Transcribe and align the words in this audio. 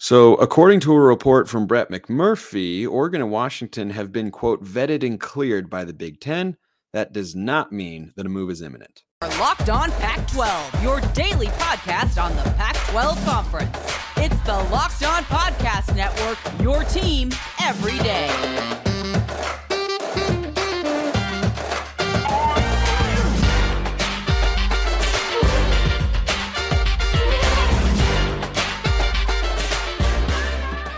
So, 0.00 0.36
according 0.36 0.78
to 0.80 0.92
a 0.92 1.00
report 1.00 1.48
from 1.48 1.66
Brett 1.66 1.90
McMurphy, 1.90 2.88
Oregon 2.88 3.20
and 3.20 3.32
Washington 3.32 3.90
have 3.90 4.12
been, 4.12 4.30
quote, 4.30 4.64
vetted 4.64 5.04
and 5.04 5.18
cleared 5.18 5.68
by 5.68 5.84
the 5.84 5.92
Big 5.92 6.20
Ten. 6.20 6.56
That 6.92 7.12
does 7.12 7.34
not 7.34 7.72
mean 7.72 8.12
that 8.14 8.24
a 8.24 8.28
move 8.28 8.48
is 8.50 8.62
imminent. 8.62 9.02
Locked 9.40 9.68
on 9.68 9.90
Pac 9.92 10.24
12, 10.28 10.82
your 10.84 11.00
daily 11.14 11.48
podcast 11.48 12.22
on 12.22 12.34
the 12.36 12.42
Pac 12.52 12.76
12 12.90 13.24
Conference. 13.24 13.76
It's 14.18 14.40
the 14.42 14.54
Locked 14.72 15.02
On 15.02 15.24
Podcast 15.24 15.96
Network, 15.96 16.38
your 16.62 16.84
team 16.84 17.30
every 17.60 17.98
day. 17.98 18.97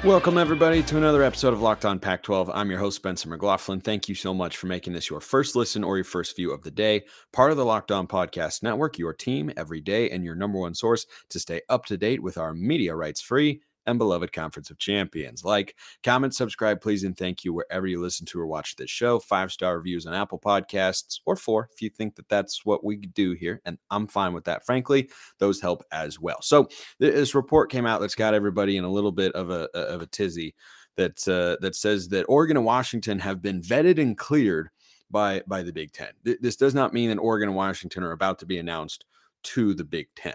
Welcome, 0.03 0.39
everybody, 0.39 0.83
to 0.85 0.97
another 0.97 1.23
episode 1.23 1.53
of 1.53 1.61
Locked 1.61 1.85
On 1.85 1.99
Pac 1.99 2.23
12. 2.23 2.51
I'm 2.55 2.71
your 2.71 2.79
host, 2.79 2.97
Spencer 2.97 3.29
McLaughlin. 3.29 3.83
Thank 3.83 4.09
you 4.09 4.15
so 4.15 4.33
much 4.33 4.57
for 4.57 4.67
making 4.67 4.95
this 4.95 5.11
your 5.11 5.21
first 5.21 5.55
listen 5.55 5.85
or 5.85 5.99
your 5.99 6.05
first 6.05 6.35
view 6.37 6.53
of 6.53 6.63
the 6.63 6.71
day. 6.71 7.03
Part 7.35 7.51
of 7.51 7.59
the 7.59 7.67
Locked 7.67 7.93
On 7.93 8.07
Podcast 8.07 8.63
Network, 8.63 8.97
your 8.97 9.13
team 9.13 9.53
every 9.59 9.83
day, 9.83 10.09
and 10.09 10.25
your 10.25 10.35
number 10.35 10.59
one 10.59 10.75
source 10.75 11.05
to 11.29 11.39
stay 11.39 11.61
up 11.69 11.85
to 11.85 11.99
date 11.99 12.23
with 12.23 12.39
our 12.39 12.55
media 12.55 12.97
rights 12.97 13.21
free 13.21 13.61
and 13.87 13.99
beloved 13.99 14.33
Conference 14.33 14.71
of 14.71 14.79
Champions. 14.79 15.45
Like, 15.45 15.77
comment, 16.03 16.35
subscribe, 16.35 16.81
please, 16.81 17.05
and 17.05 17.17
thank 17.17 17.45
you 17.45 17.53
wherever 17.53 17.87
you 17.87 18.01
listen 18.01 18.27
to 18.27 18.41
or 18.41 18.47
watch 18.47 18.77
this 18.77 18.91
show. 18.91 19.19
Five 19.19 19.53
star 19.53 19.77
reviews 19.77 20.07
on 20.07 20.15
Apple 20.15 20.39
Podcasts, 20.39 21.21
or 21.27 21.37
four 21.37 21.69
if 21.73 21.83
you 21.83 21.91
think 21.91 22.17
that 22.17 22.29
that's 22.29 22.65
what 22.65 22.85
we 22.85 22.97
do 22.97 23.33
here. 23.33 23.61
And 23.65 23.79
I'm 23.91 24.07
fine 24.07 24.33
with 24.33 24.45
that, 24.45 24.65
frankly. 24.65 25.11
Those 25.39 25.61
help 25.61 25.85
as 25.93 26.21
well. 26.21 26.43
So, 26.43 26.69
this 26.99 27.35
report 27.35 27.71
came 27.71 27.87
out 27.87 28.01
that's 28.01 28.15
got 28.15 28.35
everybody 28.35 28.77
in 28.77 28.85
a 28.85 28.91
little 28.91 29.13
bit 29.13 29.33
of 29.33 29.51
a, 29.51 29.69
of 29.77 30.03
a 30.03 30.07
tizzy 30.07 30.55
that, 30.97 31.27
uh, 31.29 31.57
that 31.61 31.75
says 31.75 32.09
that 32.09 32.25
Oregon 32.25 32.57
and 32.57 32.67
Washington 32.67 33.19
have 33.19 33.41
been 33.41 33.63
vetted 33.63 34.01
and 34.01 34.17
cleared 34.17 34.69
by, 35.11 35.43
by 35.47 35.63
the 35.63 35.73
Big 35.73 35.93
Ten. 35.93 36.11
This 36.23 36.57
does 36.57 36.75
not 36.75 36.95
mean 36.95 37.11
that 37.11 37.19
Oregon 37.19 37.49
and 37.49 37.57
Washington 37.57 38.03
are 38.03 38.13
about 38.13 38.39
to 38.41 38.47
be 38.47 38.59
announced 38.59 39.05
to 39.43 39.75
the 39.75 39.85
Big 39.85 40.09
Ten 40.15 40.35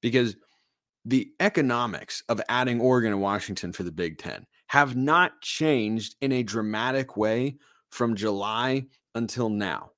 because 0.00 0.36
the 1.04 1.32
economics 1.40 2.22
of 2.28 2.40
adding 2.48 2.80
Oregon 2.80 3.12
and 3.12 3.22
Washington 3.22 3.72
for 3.72 3.82
the 3.82 3.92
Big 3.92 4.18
Ten 4.18 4.46
have 4.68 4.96
not 4.96 5.40
changed 5.40 6.16
in 6.20 6.32
a 6.32 6.42
dramatic 6.42 7.16
way 7.16 7.56
from 7.90 8.14
July 8.14 8.86
until 9.14 9.48
now. 9.48 9.90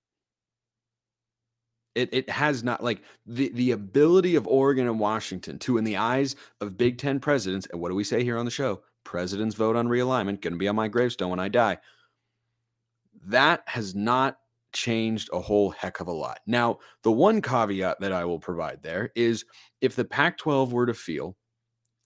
It, 1.94 2.08
it 2.12 2.30
has 2.30 2.64
not 2.64 2.82
like 2.82 3.02
the, 3.26 3.50
the 3.50 3.72
ability 3.72 4.36
of 4.36 4.46
Oregon 4.46 4.86
and 4.86 4.98
Washington 4.98 5.58
to, 5.60 5.76
in 5.76 5.84
the 5.84 5.98
eyes 5.98 6.36
of 6.60 6.78
Big 6.78 6.96
Ten 6.96 7.20
presidents, 7.20 7.66
and 7.70 7.80
what 7.80 7.90
do 7.90 7.94
we 7.94 8.04
say 8.04 8.24
here 8.24 8.38
on 8.38 8.46
the 8.46 8.50
show? 8.50 8.82
Presidents 9.04 9.54
vote 9.54 9.76
on 9.76 9.88
realignment, 9.88 10.40
going 10.40 10.54
to 10.54 10.56
be 10.56 10.68
on 10.68 10.76
my 10.76 10.88
gravestone 10.88 11.30
when 11.30 11.40
I 11.40 11.48
die. 11.48 11.78
That 13.26 13.62
has 13.66 13.94
not 13.94 14.38
changed 14.72 15.28
a 15.32 15.40
whole 15.40 15.70
heck 15.70 16.00
of 16.00 16.08
a 16.08 16.12
lot. 16.12 16.40
Now, 16.46 16.78
the 17.02 17.12
one 17.12 17.42
caveat 17.42 18.00
that 18.00 18.12
I 18.12 18.24
will 18.24 18.38
provide 18.38 18.82
there 18.82 19.10
is 19.14 19.44
if 19.80 19.96
the 19.96 20.04
Pac 20.04 20.38
12 20.38 20.72
were 20.72 20.86
to 20.86 20.94
feel 20.94 21.36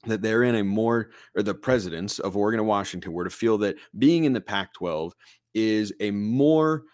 that 0.06 0.23
they're 0.23 0.42
in 0.42 0.55
a 0.55 0.64
more, 0.64 1.11
or 1.36 1.42
the 1.42 1.55
presidents 1.55 2.19
of 2.19 2.36
Oregon 2.36 2.61
and 2.61 2.69
Washington 2.69 3.12
were 3.12 3.25
to 3.25 3.31
feel 3.31 3.58
that 3.58 3.77
being 3.98 4.25
in 4.25 4.33
the 4.33 4.41
Pac 4.41 4.73
12 4.75 5.14
is 5.55 5.92
a 6.00 6.11
more 6.11 6.84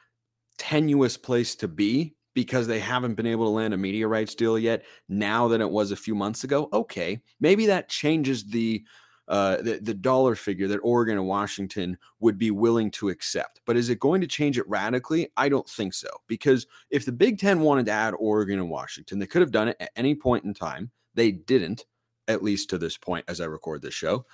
tenuous 0.58 1.16
place 1.16 1.54
to 1.56 1.68
be 1.68 2.14
because 2.34 2.66
they 2.66 2.78
haven't 2.78 3.14
been 3.14 3.26
able 3.26 3.44
to 3.44 3.50
land 3.50 3.74
a 3.74 3.76
media 3.76 4.06
rights 4.08 4.34
deal 4.34 4.58
yet 4.58 4.84
now 5.08 5.48
than 5.48 5.60
it 5.60 5.70
was 5.70 5.90
a 5.90 5.96
few 5.96 6.14
months 6.14 6.44
ago 6.44 6.68
okay 6.72 7.20
maybe 7.40 7.66
that 7.66 7.88
changes 7.88 8.44
the 8.44 8.82
uh, 9.28 9.56
the, 9.58 9.78
the 9.80 9.94
dollar 9.94 10.34
figure 10.34 10.68
that 10.68 10.78
Oregon 10.78 11.16
and 11.16 11.26
Washington 11.26 11.96
would 12.20 12.38
be 12.38 12.50
willing 12.50 12.90
to 12.92 13.08
accept. 13.08 13.60
But 13.64 13.76
is 13.76 13.88
it 13.88 14.00
going 14.00 14.20
to 14.20 14.26
change 14.26 14.58
it 14.58 14.68
radically? 14.68 15.28
I 15.36 15.48
don't 15.48 15.68
think 15.68 15.94
so. 15.94 16.08
Because 16.26 16.66
if 16.90 17.04
the 17.04 17.12
Big 17.12 17.38
Ten 17.38 17.60
wanted 17.60 17.86
to 17.86 17.92
add 17.92 18.14
Oregon 18.18 18.58
and 18.58 18.70
Washington, 18.70 19.18
they 19.18 19.26
could 19.26 19.42
have 19.42 19.52
done 19.52 19.68
it 19.68 19.76
at 19.80 19.90
any 19.96 20.14
point 20.14 20.44
in 20.44 20.54
time. 20.54 20.90
They 21.14 21.30
didn't, 21.30 21.84
at 22.28 22.42
least 22.42 22.70
to 22.70 22.78
this 22.78 22.96
point 22.96 23.24
as 23.28 23.40
I 23.40 23.44
record 23.44 23.82
this 23.82 23.94
show. 23.94 24.26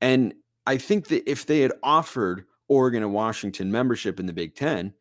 And 0.00 0.34
I 0.66 0.76
think 0.76 1.08
that 1.08 1.28
if 1.30 1.46
they 1.46 1.60
had 1.60 1.72
offered 1.82 2.44
Oregon 2.68 3.02
and 3.02 3.14
Washington 3.14 3.70
membership 3.70 4.20
in 4.20 4.26
the 4.26 4.32
Big 4.32 4.54
Ten 4.54 4.92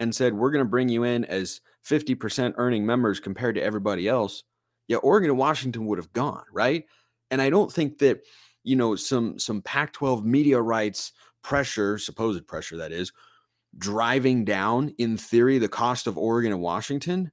and 0.00 0.14
said, 0.14 0.34
we're 0.34 0.50
going 0.50 0.64
to 0.64 0.70
bring 0.70 0.88
you 0.88 1.04
in 1.04 1.24
as 1.24 1.60
50% 1.86 2.54
earning 2.56 2.84
members 2.84 3.20
compared 3.20 3.54
to 3.54 3.62
everybody 3.62 4.08
else, 4.08 4.42
yeah, 4.88 4.96
Oregon 4.98 5.30
and 5.30 5.38
Washington 5.38 5.86
would 5.86 5.98
have 5.98 6.12
gone, 6.12 6.44
right? 6.52 6.84
And 7.30 7.40
I 7.40 7.50
don't 7.50 7.72
think 7.72 7.98
that 7.98 8.22
you 8.64 8.76
know 8.76 8.94
some 8.96 9.38
some 9.38 9.62
Pac-12 9.62 10.24
media 10.24 10.60
rights 10.60 11.12
pressure, 11.42 11.98
supposed 11.98 12.46
pressure 12.46 12.76
that 12.76 12.92
is, 12.92 13.12
driving 13.76 14.44
down 14.44 14.94
in 14.98 15.16
theory 15.16 15.58
the 15.58 15.68
cost 15.68 16.06
of 16.06 16.18
Oregon 16.18 16.52
and 16.52 16.60
Washington 16.60 17.30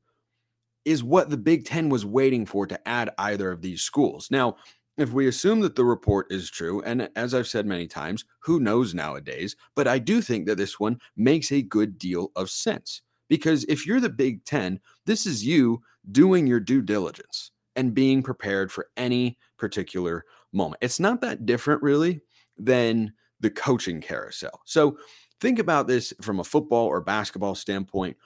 is 0.85 1.03
what 1.03 1.29
the 1.29 1.37
Big 1.37 1.65
10 1.65 1.89
was 1.89 2.05
waiting 2.05 2.45
for 2.45 2.65
to 2.65 2.87
add 2.87 3.11
either 3.17 3.51
of 3.51 3.61
these 3.61 3.81
schools. 3.81 4.29
Now, 4.31 4.55
if 4.97 5.11
we 5.11 5.27
assume 5.27 5.61
that 5.61 5.75
the 5.75 5.85
report 5.85 6.27
is 6.29 6.49
true, 6.49 6.81
and 6.81 7.09
as 7.15 7.33
I've 7.33 7.47
said 7.47 7.65
many 7.65 7.87
times, 7.87 8.25
who 8.39 8.59
knows 8.59 8.93
nowadays, 8.93 9.55
but 9.75 9.87
I 9.87 9.99
do 9.99 10.21
think 10.21 10.45
that 10.47 10.57
this 10.57 10.79
one 10.79 10.99
makes 11.15 11.51
a 11.51 11.61
good 11.61 11.97
deal 11.97 12.31
of 12.35 12.49
sense. 12.49 13.01
Because 13.29 13.63
if 13.65 13.85
you're 13.85 13.99
the 14.01 14.09
Big 14.09 14.43
Ten, 14.43 14.79
this 15.05 15.25
is 15.25 15.45
you 15.45 15.81
doing 16.11 16.47
your 16.47 16.59
due 16.59 16.81
diligence 16.81 17.51
and 17.75 17.93
being 17.93 18.23
prepared 18.23 18.71
for 18.71 18.87
any 18.97 19.37
particular 19.57 20.25
moment. 20.51 20.79
It's 20.81 20.99
not 20.99 21.21
that 21.21 21.45
different, 21.45 21.81
really, 21.81 22.21
than 22.57 23.13
the 23.39 23.49
coaching 23.49 24.01
carousel. 24.01 24.61
So 24.65 24.97
think 25.39 25.59
about 25.59 25.87
this 25.87 26.13
from 26.21 26.39
a 26.39 26.43
football 26.43 26.85
or 26.85 27.01
basketball 27.01 27.55
standpoint. 27.55 28.17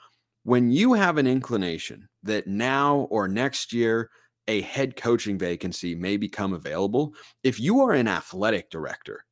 When 0.42 0.70
you 0.70 0.92
have 0.94 1.16
an 1.16 1.26
inclination 1.26 2.08
that 2.22 2.46
now 2.46 3.06
or 3.10 3.28
next 3.28 3.72
year 3.72 4.10
a 4.46 4.60
head 4.60 4.96
coaching 4.96 5.38
vacancy 5.38 5.94
may 5.94 6.16
become 6.16 6.52
available, 6.52 7.14
if 7.42 7.58
you 7.58 7.80
are 7.80 7.92
an 7.92 8.08
athletic 8.08 8.70
director, 8.70 9.24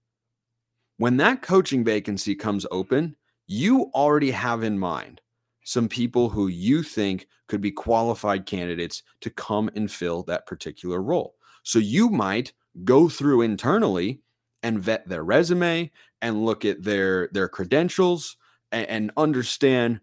when 0.96 1.16
that 1.18 1.42
coaching 1.42 1.84
vacancy 1.84 2.34
comes 2.34 2.64
open, 2.70 3.16
you 3.46 3.90
already 3.94 4.30
have 4.30 4.62
in 4.62 4.78
mind 4.78 5.20
some 5.64 5.88
people 5.88 6.28
who 6.28 6.48
you 6.48 6.82
think 6.82 7.26
could 7.46 7.60
be 7.60 7.70
qualified 7.70 8.46
candidates 8.46 9.02
to 9.20 9.30
come 9.30 9.70
and 9.74 9.90
fill 9.90 10.22
that 10.22 10.46
particular 10.46 11.02
role. 11.02 11.34
So 11.62 11.78
you 11.78 12.08
might 12.08 12.52
go 12.84 13.08
through 13.08 13.42
internally 13.42 14.20
and 14.62 14.80
vet 14.80 15.08
their 15.08 15.24
resume 15.24 15.90
and 16.20 16.44
look 16.44 16.64
at 16.64 16.82
their 16.82 17.28
their 17.32 17.48
credentials 17.48 18.36
and, 18.70 18.86
and 18.88 19.10
understand 19.16 20.00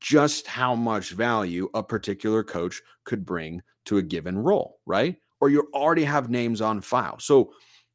just 0.00 0.46
how 0.46 0.74
much 0.74 1.10
value 1.10 1.68
a 1.74 1.82
particular 1.82 2.42
coach 2.44 2.82
could 3.04 3.24
bring 3.24 3.62
to 3.86 3.98
a 3.98 4.02
given 4.02 4.38
role, 4.38 4.78
right? 4.86 5.16
Or 5.40 5.48
you 5.48 5.68
already 5.74 6.04
have 6.04 6.30
names 6.30 6.60
on 6.60 6.80
file. 6.80 7.18
So, 7.18 7.52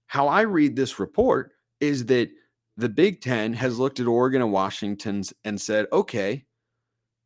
how 0.07 0.27
I 0.27 0.41
read 0.41 0.75
this 0.75 0.99
report 0.99 1.51
is 1.79 2.05
that 2.07 2.29
the 2.77 2.89
Big 2.89 3.21
Ten 3.21 3.53
has 3.53 3.79
looked 3.79 3.99
at 3.99 4.07
Oregon 4.07 4.41
and 4.41 4.51
Washington's 4.51 5.33
and 5.45 5.59
said, 5.59 5.87
okay, 5.93 6.45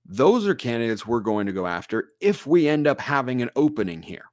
those 0.06 0.46
are 0.48 0.54
candidates 0.54 1.06
we're 1.06 1.20
going 1.20 1.48
to 1.48 1.54
go 1.54 1.66
after 1.66 2.10
if 2.22 2.46
we 2.46 2.68
end 2.68 2.86
up 2.86 3.00
having 3.00 3.42
an 3.42 3.50
opening 3.56 4.02
here. 4.02 4.26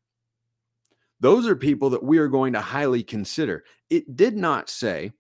Those 1.23 1.47
are 1.47 1.55
people 1.55 1.89
that 1.91 2.03
we 2.03 2.19
are 2.19 2.27
going 2.27 2.53
to 2.55 2.61
highly 2.61 3.05
consider. 3.05 3.63
It 3.91 4.17
did 4.17 4.37
not 4.37 4.69
say 4.69 5.13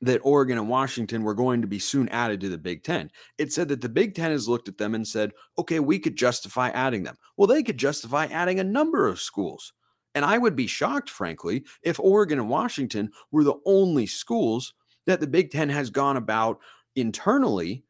that 0.00 0.22
Oregon 0.24 0.56
and 0.56 0.66
Washington 0.66 1.22
were 1.22 1.34
going 1.34 1.60
to 1.60 1.68
be 1.68 1.78
soon 1.78 2.08
added 2.08 2.40
to 2.40 2.48
the 2.48 2.56
Big 2.56 2.82
Ten. 2.82 3.10
It 3.36 3.52
said 3.52 3.68
that 3.68 3.82
the 3.82 3.88
Big 3.90 4.14
Ten 4.14 4.30
has 4.30 4.48
looked 4.48 4.66
at 4.66 4.78
them 4.78 4.94
and 4.94 5.06
said, 5.06 5.32
okay, 5.58 5.78
we 5.78 5.98
could 5.98 6.16
justify 6.16 6.70
adding 6.70 7.02
them. 7.02 7.18
Well, 7.36 7.46
they 7.46 7.62
could 7.62 7.76
justify 7.76 8.28
adding 8.28 8.60
a 8.60 8.64
number 8.64 9.06
of 9.06 9.20
schools. 9.20 9.74
And 10.14 10.24
I 10.24 10.38
would 10.38 10.56
be 10.56 10.66
shocked, 10.66 11.10
frankly, 11.10 11.66
if 11.82 12.00
Oregon 12.00 12.38
and 12.38 12.48
Washington 12.48 13.10
were 13.30 13.44
the 13.44 13.60
only 13.66 14.06
schools 14.06 14.72
that 15.04 15.20
the 15.20 15.26
Big 15.26 15.50
Ten 15.50 15.68
has 15.68 15.90
gone 15.90 16.16
about 16.16 16.60
internally 16.96 17.84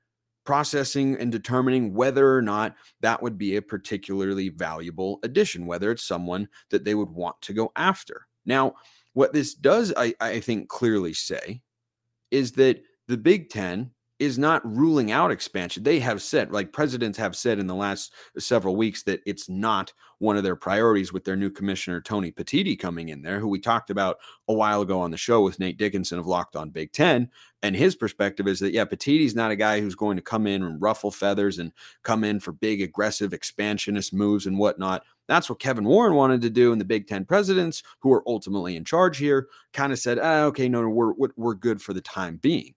processing 0.50 1.16
and 1.20 1.30
determining 1.30 1.94
whether 1.94 2.36
or 2.36 2.42
not 2.42 2.74
that 3.02 3.22
would 3.22 3.38
be 3.38 3.54
a 3.54 3.62
particularly 3.62 4.48
valuable 4.48 5.20
addition, 5.22 5.64
whether 5.64 5.92
it's 5.92 6.02
someone 6.02 6.48
that 6.70 6.84
they 6.84 6.96
would 6.96 7.08
want 7.08 7.40
to 7.40 7.52
go 7.52 7.70
after. 7.76 8.26
Now, 8.44 8.74
what 9.12 9.32
this 9.32 9.54
does, 9.54 9.92
I, 9.96 10.12
I 10.20 10.40
think, 10.40 10.68
clearly 10.68 11.12
say 11.12 11.62
is 12.32 12.50
that 12.54 12.82
the 13.06 13.16
Big 13.16 13.48
Ten 13.50 13.92
is 14.20 14.38
not 14.38 14.64
ruling 14.64 15.10
out 15.10 15.30
expansion. 15.30 15.82
They 15.82 15.98
have 16.00 16.20
said, 16.20 16.52
like 16.52 16.72
presidents 16.72 17.18
have 17.18 17.34
said 17.34 17.58
in 17.58 17.66
the 17.66 17.74
last 17.74 18.12
several 18.38 18.76
weeks, 18.76 19.02
that 19.04 19.20
it's 19.24 19.48
not 19.48 19.92
one 20.18 20.36
of 20.36 20.42
their 20.42 20.56
priorities 20.56 21.10
with 21.10 21.24
their 21.24 21.36
new 21.36 21.48
commissioner, 21.48 22.02
Tony 22.02 22.30
Petitti, 22.30 22.78
coming 22.78 23.08
in 23.08 23.22
there, 23.22 23.40
who 23.40 23.48
we 23.48 23.58
talked 23.58 23.88
about 23.88 24.18
a 24.46 24.52
while 24.52 24.82
ago 24.82 25.00
on 25.00 25.10
the 25.10 25.16
show 25.16 25.40
with 25.40 25.58
Nate 25.58 25.78
Dickinson 25.78 26.18
of 26.18 26.26
Locked 26.26 26.54
on 26.54 26.68
Big 26.68 26.92
Ten. 26.92 27.30
And 27.62 27.74
his 27.74 27.96
perspective 27.96 28.46
is 28.46 28.60
that, 28.60 28.74
yeah, 28.74 28.84
Petitti's 28.84 29.34
not 29.34 29.50
a 29.50 29.56
guy 29.56 29.80
who's 29.80 29.94
going 29.94 30.16
to 30.16 30.22
come 30.22 30.46
in 30.46 30.62
and 30.62 30.80
ruffle 30.80 31.10
feathers 31.10 31.58
and 31.58 31.72
come 32.02 32.22
in 32.22 32.40
for 32.40 32.52
big, 32.52 32.82
aggressive, 32.82 33.32
expansionist 33.32 34.12
moves 34.12 34.44
and 34.44 34.58
whatnot. 34.58 35.02
That's 35.28 35.48
what 35.48 35.60
Kevin 35.60 35.84
Warren 35.84 36.14
wanted 36.14 36.42
to 36.42 36.50
do, 36.50 36.72
and 36.72 36.80
the 36.80 36.84
Big 36.84 37.06
Ten 37.06 37.24
presidents, 37.24 37.82
who 38.00 38.12
are 38.12 38.22
ultimately 38.26 38.76
in 38.76 38.84
charge 38.84 39.16
here, 39.16 39.48
kind 39.72 39.92
of 39.92 39.98
said, 39.98 40.18
ah, 40.18 40.42
"Okay, 40.46 40.68
no, 40.68 40.82
no, 40.82 40.88
we're 40.90 41.14
we're 41.36 41.54
good 41.54 41.80
for 41.80 41.94
the 41.94 42.00
time 42.00 42.36
being." 42.36 42.74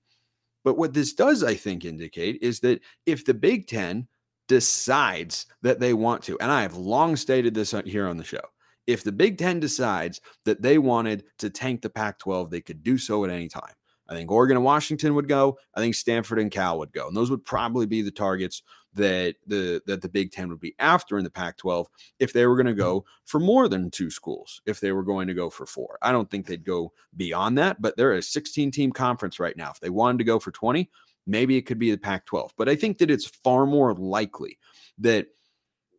But 0.64 0.78
what 0.78 0.94
this 0.94 1.14
does, 1.14 1.44
I 1.44 1.56
think, 1.56 1.86
indicate 1.86 2.40
is 2.42 2.60
that 2.62 2.82
if 3.06 3.26
the 3.26 3.34
Big 3.34 3.68
Ten 3.68 4.08
decides 4.48 5.46
that 5.62 5.80
they 5.80 5.94
want 5.94 6.24
to, 6.24 6.40
and 6.40 6.52
I 6.52 6.62
have 6.62 6.76
long 6.76 7.16
stated 7.16 7.54
this 7.54 7.74
here 7.86 8.08
on 8.08 8.18
the 8.18 8.24
show, 8.24 8.42
if 8.88 9.04
the 9.04 9.12
Big 9.12 9.38
Ten 9.38 9.60
decides 9.60 10.22
that 10.46 10.62
they 10.62 10.78
wanted 10.78 11.24
to 11.40 11.50
tank 11.50 11.82
the 11.82 11.90
Pac 11.90 12.20
12, 12.20 12.50
they 12.50 12.62
could 12.62 12.84
do 12.84 12.98
so 12.98 13.24
at 13.24 13.32
any 13.32 13.48
time. 13.48 13.74
I 14.10 14.14
think 14.14 14.30
Oregon 14.30 14.58
and 14.58 14.66
Washington 14.66 15.16
would 15.16 15.30
go. 15.30 15.58
I 15.74 15.80
think 15.80 15.96
Stanford 15.96 16.40
and 16.40 16.52
Cal 16.52 16.78
would 16.80 16.92
go. 16.92 17.08
And 17.08 17.16
those 17.16 17.32
would 17.32 17.46
probably 17.46 17.86
be 17.86 18.02
the 18.02 18.12
targets 18.12 18.62
that 18.96 19.36
the 19.48 19.82
that 19.88 20.02
the 20.02 20.10
Big 20.10 20.32
Ten 20.32 20.50
would 20.50 20.60
be 20.60 20.76
after 20.80 21.18
in 21.18 21.24
the 21.24 21.30
Pac-12 21.30 21.86
if 22.20 22.34
they 22.34 22.46
were 22.46 22.56
going 22.56 22.68
to 22.68 22.74
mm-hmm. 22.74 22.82
go 22.82 23.06
for 23.26 23.40
more 23.40 23.68
than 23.68 23.92
two 23.92 24.10
schools. 24.10 24.62
If 24.66 24.80
they 24.80 24.92
were 24.92 25.04
going 25.04 25.28
to 25.28 25.34
go 25.34 25.50
for 25.50 25.66
four, 25.66 25.98
I 26.02 26.12
don't 26.12 26.30
think 26.30 26.46
they'd 26.46 26.64
go 26.64 26.94
beyond 27.16 27.58
that. 27.58 27.82
But 27.82 27.98
they're 27.98 28.14
a 28.14 28.20
16-team 28.20 28.92
conference 28.92 29.40
right 29.40 29.58
now. 29.58 29.72
If 29.72 29.80
they 29.80 29.90
wanted 29.90 30.20
to 30.20 30.24
go 30.24 30.40
for 30.40 30.52
20, 30.52 30.90
maybe 31.26 31.58
it 31.58 31.64
could 31.64 31.80
be 31.80 31.92
the 31.92 31.98
Pac-12. 31.98 32.52
But 32.58 32.70
I 32.70 32.76
think 32.76 32.98
that 33.00 33.12
it's 33.12 33.26
far 33.26 33.66
more 33.66 33.94
likely 33.94 34.60
that 35.00 35.28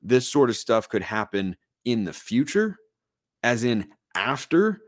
this 0.02 0.28
sort 0.28 0.50
of 0.50 0.56
stuff 0.56 0.88
could 0.88 1.02
happen 1.02 1.56
in 1.84 2.04
the 2.04 2.12
future, 2.12 2.76
as 3.42 3.64
in 3.64 3.88
after 4.14 4.80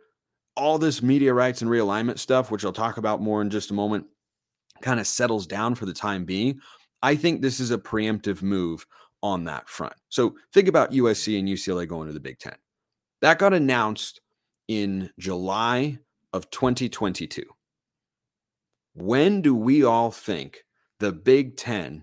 all 0.57 0.79
this 0.79 1.03
media 1.03 1.35
rights 1.35 1.61
and 1.63 1.71
realignment 1.71 2.19
stuff, 2.19 2.51
which 2.51 2.65
I'll 2.65 2.73
talk 2.73 2.97
about 2.97 3.21
more 3.21 3.43
in 3.43 3.51
just 3.51 3.71
a 3.71 3.75
moment, 3.75 4.07
kind 4.81 5.01
of 5.01 5.07
settles 5.07 5.47
down 5.47 5.75
for 5.75 5.87
the 5.87 5.93
time 5.93 6.25
being. 6.25 6.61
I 7.07 7.15
think 7.15 7.41
this 7.41 7.61
is 7.61 7.71
a 7.71 7.79
preemptive 7.79 8.43
move 8.43 8.85
on 9.23 9.45
that 9.45 9.69
front. 9.69 9.95
So 10.09 10.35
think 10.53 10.67
about 10.67 10.91
USC 10.91 11.39
and 11.39 11.49
UCLA 11.49 11.87
going 11.87 12.09
to 12.09 12.13
the 12.13 12.19
Big 12.19 12.41
Ten. 12.41 12.57
That 13.23 13.39
got 13.39 13.55
announced 13.55 14.21
in 14.67 15.11
July 15.17 16.01
of 16.33 16.51
2022. 16.51 17.45
When 18.95 19.41
do 19.41 19.55
we 19.55 19.85
all 19.85 20.11
think 20.11 20.65
the 20.99 21.13
Big 21.13 21.57
Ten 21.57 22.03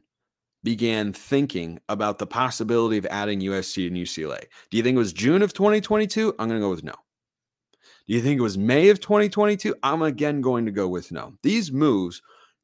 began 0.64 1.12
thinking 1.12 1.82
about 1.90 2.18
the 2.18 2.26
possibility 2.26 2.98
of 2.98 3.06
adding 3.08 3.42
USC 3.42 3.88
and 3.88 3.98
UCLA? 3.98 4.46
Do 4.72 4.78
you 4.78 4.84
think 4.84 4.96
it 4.96 5.00
was 5.00 5.12
June 5.12 5.42
of 5.42 5.52
2022? 5.52 6.34
I'm 6.40 6.48
going 6.48 6.62
to 6.62 6.66
go 6.66 6.70
with 6.70 6.86
no. 6.86 6.94
Do 8.08 8.14
you 8.14 8.22
think 8.22 8.40
it 8.40 8.44
was 8.44 8.58
May 8.58 8.88
of 8.88 9.02
2022? 9.02 9.76
I'm 9.84 10.02
again 10.02 10.40
going 10.40 10.64
to 10.64 10.72
go 10.72 10.88
with 10.88 11.12
no. 11.12 11.34
These 11.44 11.74
moves 11.74 12.22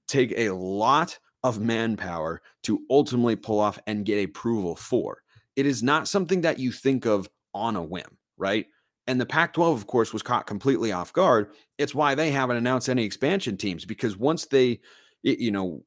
take 0.08 0.34
a 0.38 0.52
lot 0.52 1.20
of 1.44 1.60
manpower 1.60 2.42
to 2.64 2.82
ultimately 2.90 3.36
pull 3.36 3.60
off 3.60 3.80
and 3.88 4.06
get 4.06 4.24
approval 4.24 4.76
for. 4.76 5.24
It 5.56 5.66
is 5.66 5.84
not 5.84 6.08
something 6.08 6.42
that 6.42 6.60
you 6.60 6.72
think 6.72 7.06
of 7.06 7.30
on 7.54 7.76
a 7.76 7.84
whim, 7.84 8.18
right? 8.38 8.66
And 9.08 9.20
the 9.20 9.26
Pac 9.26 9.54
12, 9.54 9.76
of 9.76 9.88
course, 9.88 10.14
was 10.14 10.22
caught 10.22 10.46
completely 10.46 10.92
off 10.92 11.12
guard. 11.14 11.52
It's 11.78 11.96
why 11.96 12.14
they 12.14 12.32
haven't 12.32 12.58
announced 12.58 12.90
any 12.90 13.04
expansion 13.04 13.58
teams 13.58 13.86
because 13.86 14.18
once 14.18 14.46
they, 14.46 14.82
you 15.24 15.52
know, 15.52 15.84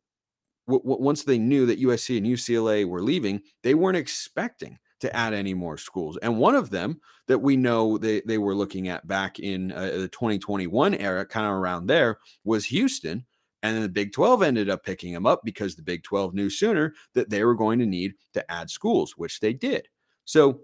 w- 0.66 0.82
w- 0.82 1.02
once 1.02 1.22
they 1.22 1.38
knew 1.38 1.66
that 1.66 1.80
USC 1.80 2.16
and 2.16 2.26
UCLA 2.26 2.84
were 2.84 3.02
leaving, 3.02 3.42
they 3.62 3.74
weren't 3.74 3.96
expecting 3.96 4.78
to 5.02 5.14
add 5.14 5.34
any 5.34 5.54
more 5.54 5.76
schools. 5.76 6.16
And 6.22 6.38
one 6.38 6.54
of 6.54 6.70
them 6.70 7.00
that 7.28 7.38
we 7.38 7.56
know 7.56 7.98
they, 7.98 8.22
they 8.26 8.38
were 8.38 8.54
looking 8.54 8.88
at 8.88 9.06
back 9.06 9.38
in 9.38 9.72
uh, 9.72 9.90
the 9.96 10.08
2021 10.08 10.94
era, 10.94 11.26
kind 11.26 11.46
of 11.46 11.52
around 11.52 11.86
there, 11.86 12.18
was 12.44 12.64
Houston. 12.66 13.24
And 13.62 13.76
then 13.76 13.82
the 13.82 13.88
Big 13.88 14.12
12 14.12 14.42
ended 14.42 14.68
up 14.68 14.84
picking 14.84 15.12
them 15.12 15.26
up 15.26 15.42
because 15.44 15.76
the 15.76 15.82
Big 15.82 16.02
12 16.02 16.34
knew 16.34 16.50
sooner 16.50 16.94
that 17.14 17.30
they 17.30 17.44
were 17.44 17.54
going 17.54 17.78
to 17.78 17.86
need 17.86 18.14
to 18.34 18.50
add 18.50 18.70
schools, 18.70 19.14
which 19.16 19.40
they 19.40 19.52
did. 19.52 19.88
So 20.24 20.62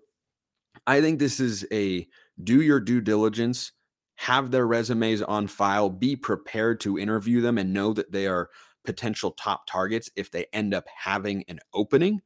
I 0.87 1.01
think 1.01 1.19
this 1.19 1.41
is 1.41 1.67
a 1.73 2.07
do 2.43 2.61
your 2.61 2.81
due 2.81 3.01
diligence, 3.01 3.73
have 4.17 4.51
their 4.51 4.67
resumes 4.67 5.23
on 5.23 5.47
file, 5.47 5.91
be 5.91 6.17
prepared 6.17 6.81
to 6.81 6.99
interview 6.99 7.41
them, 7.41 7.59
and 7.59 7.73
know 7.73 7.93
that 7.93 8.13
they 8.13 8.27
are 8.27 8.51
potential 8.85 9.33
top 9.33 9.67
targets 9.67 10.11
if 10.17 10.31
they 10.31 10.47
end 10.53 10.75
up 10.75 10.87
having 10.97 11.45
an 11.49 11.61
opening. 11.75 12.21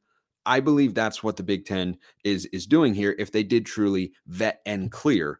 I 0.45 0.59
believe 0.59 0.93
that's 0.93 1.23
what 1.23 1.37
the 1.37 1.43
Big 1.43 1.65
Ten 1.65 1.97
is 2.23 2.45
is 2.47 2.67
doing 2.67 2.93
here. 2.93 3.15
If 3.17 3.31
they 3.31 3.43
did 3.43 3.65
truly 3.65 4.11
vet 4.27 4.61
and 4.65 4.91
clear 4.91 5.39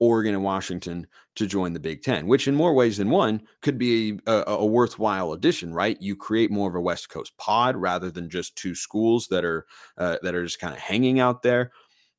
Oregon 0.00 0.34
and 0.34 0.44
Washington 0.44 1.06
to 1.36 1.46
join 1.46 1.72
the 1.72 1.80
Big 1.80 2.02
Ten, 2.02 2.26
which 2.26 2.46
in 2.48 2.54
more 2.54 2.74
ways 2.74 2.98
than 2.98 3.10
one 3.10 3.42
could 3.62 3.78
be 3.78 4.18
a, 4.26 4.44
a, 4.46 4.66
worthwhile 4.66 5.32
addition, 5.32 5.72
right? 5.72 5.96
You 6.00 6.16
create 6.16 6.50
more 6.50 6.68
of 6.68 6.74
a 6.74 6.80
West 6.80 7.08
Coast 7.08 7.36
pod 7.36 7.76
rather 7.76 8.10
than 8.10 8.30
just 8.30 8.56
two 8.56 8.74
schools 8.74 9.28
that 9.28 9.44
are 9.44 9.66
uh, 9.96 10.18
that 10.22 10.34
are 10.34 10.44
just 10.44 10.60
kind 10.60 10.74
of 10.74 10.80
hanging 10.80 11.20
out 11.20 11.42
there. 11.42 11.72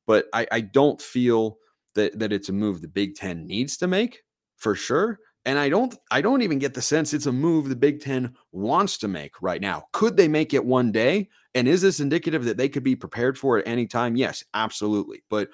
But 0.06 0.26
I, 0.32 0.46
I 0.52 0.60
don't 0.60 1.00
feel 1.00 1.58
that 1.94 2.18
that 2.18 2.32
it's 2.32 2.48
a 2.48 2.52
move 2.52 2.82
the 2.82 2.88
Big 2.88 3.14
Ten 3.14 3.46
needs 3.46 3.76
to 3.78 3.86
make 3.86 4.22
for 4.56 4.74
sure. 4.74 5.18
And 5.46 5.58
I 5.58 5.68
don't 5.70 5.96
I 6.10 6.20
don't 6.20 6.42
even 6.42 6.58
get 6.58 6.74
the 6.74 6.82
sense 6.82 7.14
it's 7.14 7.26
a 7.26 7.32
move 7.32 7.68
the 7.68 7.76
Big 7.76 8.00
10 8.00 8.34
wants 8.52 8.98
to 8.98 9.08
make 9.08 9.40
right 9.40 9.60
now. 9.60 9.84
Could 9.92 10.16
they 10.16 10.28
make 10.28 10.52
it 10.52 10.64
one 10.64 10.92
day? 10.92 11.28
And 11.54 11.66
is 11.66 11.80
this 11.80 11.98
indicative 11.98 12.44
that 12.44 12.56
they 12.56 12.68
could 12.68 12.82
be 12.82 12.94
prepared 12.94 13.38
for 13.38 13.58
it 13.58 13.66
any 13.66 13.86
time? 13.86 14.16
Yes, 14.16 14.44
absolutely. 14.54 15.22
But 15.30 15.48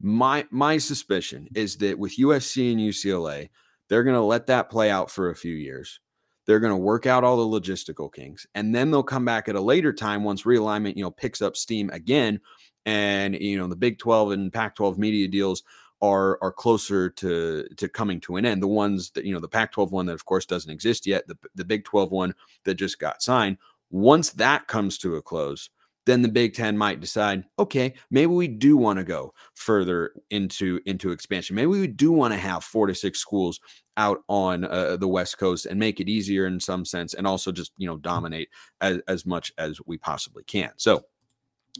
my 0.00 0.46
my 0.50 0.78
suspicion 0.78 1.48
is 1.54 1.76
that 1.78 1.98
with 1.98 2.16
USC 2.18 2.72
and 2.72 2.80
UCLA, 2.80 3.48
they're 3.88 4.04
going 4.04 4.16
to 4.16 4.22
let 4.22 4.46
that 4.46 4.70
play 4.70 4.90
out 4.90 5.10
for 5.10 5.30
a 5.30 5.36
few 5.36 5.54
years. 5.54 6.00
They're 6.46 6.60
going 6.60 6.72
to 6.72 6.76
work 6.76 7.06
out 7.06 7.24
all 7.24 7.36
the 7.36 7.60
logistical 7.60 8.12
kinks 8.12 8.46
and 8.54 8.74
then 8.74 8.90
they'll 8.90 9.02
come 9.02 9.24
back 9.24 9.48
at 9.48 9.56
a 9.56 9.60
later 9.60 9.92
time 9.92 10.22
once 10.22 10.42
realignment, 10.42 10.96
you 10.96 11.02
know, 11.02 11.10
picks 11.10 11.42
up 11.42 11.56
steam 11.56 11.90
again 11.90 12.40
and 12.84 13.34
you 13.34 13.58
know, 13.58 13.66
the 13.66 13.76
Big 13.76 13.98
12 13.98 14.30
and 14.32 14.52
Pac-12 14.52 14.96
media 14.96 15.28
deals 15.28 15.62
are 16.02 16.38
are 16.42 16.52
closer 16.52 17.08
to 17.10 17.66
to 17.76 17.88
coming 17.88 18.20
to 18.20 18.36
an 18.36 18.46
end. 18.46 18.62
The 18.62 18.68
ones 18.68 19.10
that 19.10 19.24
you 19.24 19.32
know, 19.32 19.40
the 19.40 19.48
Pac-12 19.48 19.90
one 19.90 20.06
that 20.06 20.14
of 20.14 20.24
course 20.24 20.46
doesn't 20.46 20.70
exist 20.70 21.06
yet, 21.06 21.26
the 21.26 21.36
the 21.54 21.64
Big 21.64 21.84
12 21.84 22.12
one 22.12 22.34
that 22.64 22.74
just 22.74 22.98
got 22.98 23.22
signed. 23.22 23.58
Once 23.90 24.30
that 24.30 24.66
comes 24.68 24.98
to 24.98 25.16
a 25.16 25.22
close, 25.22 25.70
then 26.06 26.22
the 26.22 26.28
Big 26.28 26.54
Ten 26.54 26.78
might 26.78 27.00
decide, 27.00 27.44
okay, 27.58 27.94
maybe 28.10 28.26
we 28.26 28.48
do 28.48 28.76
want 28.76 28.98
to 28.98 29.04
go 29.04 29.34
further 29.54 30.12
into 30.30 30.80
into 30.86 31.10
expansion. 31.10 31.56
Maybe 31.56 31.66
we 31.66 31.86
do 31.88 32.12
want 32.12 32.32
to 32.32 32.38
have 32.38 32.64
four 32.64 32.86
to 32.86 32.94
six 32.94 33.18
schools 33.18 33.60
out 33.96 34.22
on 34.28 34.64
uh, 34.64 34.96
the 34.96 35.08
West 35.08 35.36
Coast 35.38 35.66
and 35.66 35.78
make 35.80 36.00
it 36.00 36.08
easier 36.08 36.46
in 36.46 36.60
some 36.60 36.84
sense, 36.84 37.12
and 37.12 37.26
also 37.26 37.52
just 37.52 37.72
you 37.76 37.86
know 37.86 37.96
dominate 37.96 38.48
as, 38.80 39.00
as 39.08 39.26
much 39.26 39.52
as 39.58 39.80
we 39.84 39.98
possibly 39.98 40.44
can. 40.44 40.70
So 40.76 41.04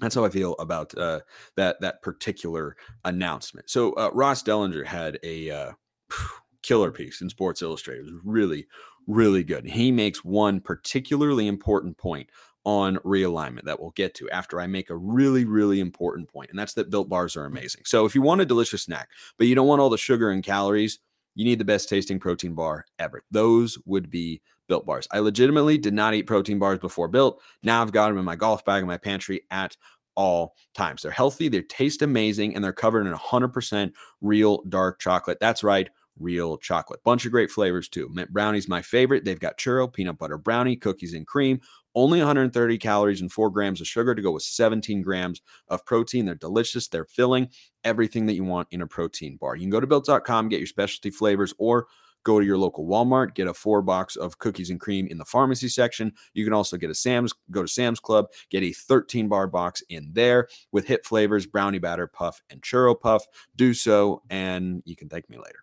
that's 0.00 0.14
how 0.14 0.25
I 0.25 0.31
feel 0.31 0.55
about 0.58 0.96
uh, 0.99 1.20
that 1.56 1.81
that 1.81 2.02
particular 2.02 2.76
announcement. 3.05 3.70
So 3.70 3.93
uh, 3.93 4.11
Ross 4.12 4.43
Dellenger 4.43 4.84
had 4.84 5.19
a 5.22 5.50
uh, 5.50 5.72
killer 6.62 6.90
piece 6.90 7.20
in 7.20 7.31
Sports 7.31 7.62
Illustrated. 7.62 8.06
It 8.06 8.12
was 8.12 8.22
really, 8.24 8.67
really 9.06 9.44
good. 9.44 9.67
He 9.67 9.93
makes 9.93 10.24
one 10.24 10.60
particularly 10.60 11.46
important 11.46 11.96
point 11.96 12.29
on 12.67 12.96
realignment 12.99 13.63
that 13.63 13.81
we'll 13.81 13.93
get 13.93 14.13
to 14.13 14.29
after 14.31 14.61
I 14.61 14.67
make 14.67 14.91
a 14.91 14.96
really, 14.96 15.44
really 15.44 15.79
important 15.79 16.29
point, 16.29 16.51
and 16.51 16.58
that's 16.58 16.75
that 16.75 16.91
built 16.91 17.08
bars 17.08 17.37
are 17.37 17.46
mm-hmm. 17.46 17.56
amazing. 17.56 17.82
So 17.87 18.05
if 18.05 18.15
you 18.15 18.20
want 18.20 18.41
a 18.43 18.44
delicious 18.44 18.82
snack, 18.82 19.08
but 19.39 19.46
you 19.46 19.55
don't 19.55 19.69
want 19.69 19.81
all 19.81 19.89
the 19.89 19.96
sugar 19.96 20.31
and 20.31 20.43
calories, 20.43 20.99
you 21.37 21.44
need 21.44 21.61
the 21.61 21.65
best 21.65 21.89
tasting 21.89 22.19
protein 22.19 22.55
bar 22.55 22.85
ever. 22.99 23.23
Those 23.31 23.79
would 23.87 24.11
be 24.11 24.43
built 24.69 24.85
bars. 24.85 25.06
I 25.13 25.20
legitimately 25.20 25.79
did 25.79 25.94
not 25.94 26.15
eat 26.15 26.25
protein 26.25 26.58
bars 26.58 26.81
before 26.81 27.06
built. 27.06 27.41
Now 27.63 27.81
I've 27.81 27.93
got 27.93 28.08
them 28.08 28.19
in 28.19 28.25
my 28.25 28.35
golf 28.35 28.65
bag 28.65 28.82
in 28.82 28.89
my 28.89 28.99
pantry 28.99 29.43
at 29.53 29.77
all 30.17 30.56
times. 30.75 31.03
They're 31.03 31.13
healthy, 31.13 31.49
they 31.49 31.63
taste 31.63 32.03
amazing, 32.03 32.56
and 32.56 32.65
they're 32.65 32.73
covered 32.73 33.06
in 33.06 33.13
100% 33.13 33.93
real 34.20 34.63
dark 34.69 34.99
chocolate. 34.99 35.39
That's 35.41 35.63
right, 35.63 35.89
real 36.19 36.56
chocolate. 36.56 37.05
Bunch 37.05 37.27
of 37.27 37.32
great 37.32 37.51
flavors 37.51 37.89
too. 37.89 38.08
Mint 38.13 38.32
brownie's 38.32 38.69
my 38.69 38.82
favorite. 38.82 39.25
They've 39.25 39.39
got 39.39 39.58
churro, 39.58 39.93
peanut 39.93 40.19
butter 40.19 40.39
brownie, 40.39 40.77
cookies 40.77 41.15
and 41.15 41.27
cream. 41.27 41.61
Only 41.96 42.19
130 42.19 42.79
calories 42.79 43.22
and 43.22 43.32
4 43.32 43.50
grams 43.50 43.81
of 43.81 43.88
sugar 43.88 44.15
to 44.15 44.22
go 44.22 44.31
with 44.31 44.43
17 44.43 45.00
grams 45.03 45.41
of 45.69 45.84
protein. 45.86 46.26
They're 46.26 46.34
delicious. 46.34 46.86
They're 46.86 47.06
filling 47.06 47.48
everything 47.84 48.26
that 48.26 48.34
you 48.34 48.44
want 48.44 48.69
in 48.70 48.82
a 48.82 48.86
protein 48.86 49.38
bar. 49.38 49.56
You 49.56 49.62
can 49.62 49.70
go 49.70 49.81
to 49.81 49.86
built.com, 49.86 50.50
get 50.50 50.60
your 50.60 50.67
specialty 50.67 51.10
flavors, 51.10 51.55
or 51.56 51.86
go 52.22 52.38
to 52.38 52.44
your 52.44 52.58
local 52.58 52.86
Walmart, 52.86 53.34
get 53.34 53.46
a 53.46 53.55
four 53.55 53.81
box 53.81 54.17
of 54.17 54.38
cookies 54.38 54.69
and 54.69 54.79
cream 54.81 55.06
in 55.06 55.17
the 55.17 55.24
pharmacy 55.24 55.69
section. 55.69 56.12
You 56.34 56.44
can 56.44 56.53
also 56.53 56.76
get 56.76 56.91
a 56.91 56.94
Sam's, 56.94 57.32
go 57.50 57.62
to 57.62 57.69
Sam's 57.69 58.00
Club, 58.00 58.26
get 58.50 58.62
a 58.62 58.72
13 58.72 59.29
bar 59.29 59.46
box 59.46 59.82
in 59.88 60.10
there 60.12 60.48
with 60.72 60.86
hit 60.86 61.06
flavors, 61.06 61.46
brownie 61.46 61.79
batter, 61.79 62.08
puff, 62.08 62.43
and 62.50 62.60
churro 62.60 63.00
puff. 63.00 63.24
Do 63.55 63.72
so, 63.72 64.22
and 64.29 64.82
you 64.84 64.96
can 64.96 65.08
thank 65.08 65.31
me 65.31 65.38
later. 65.38 65.60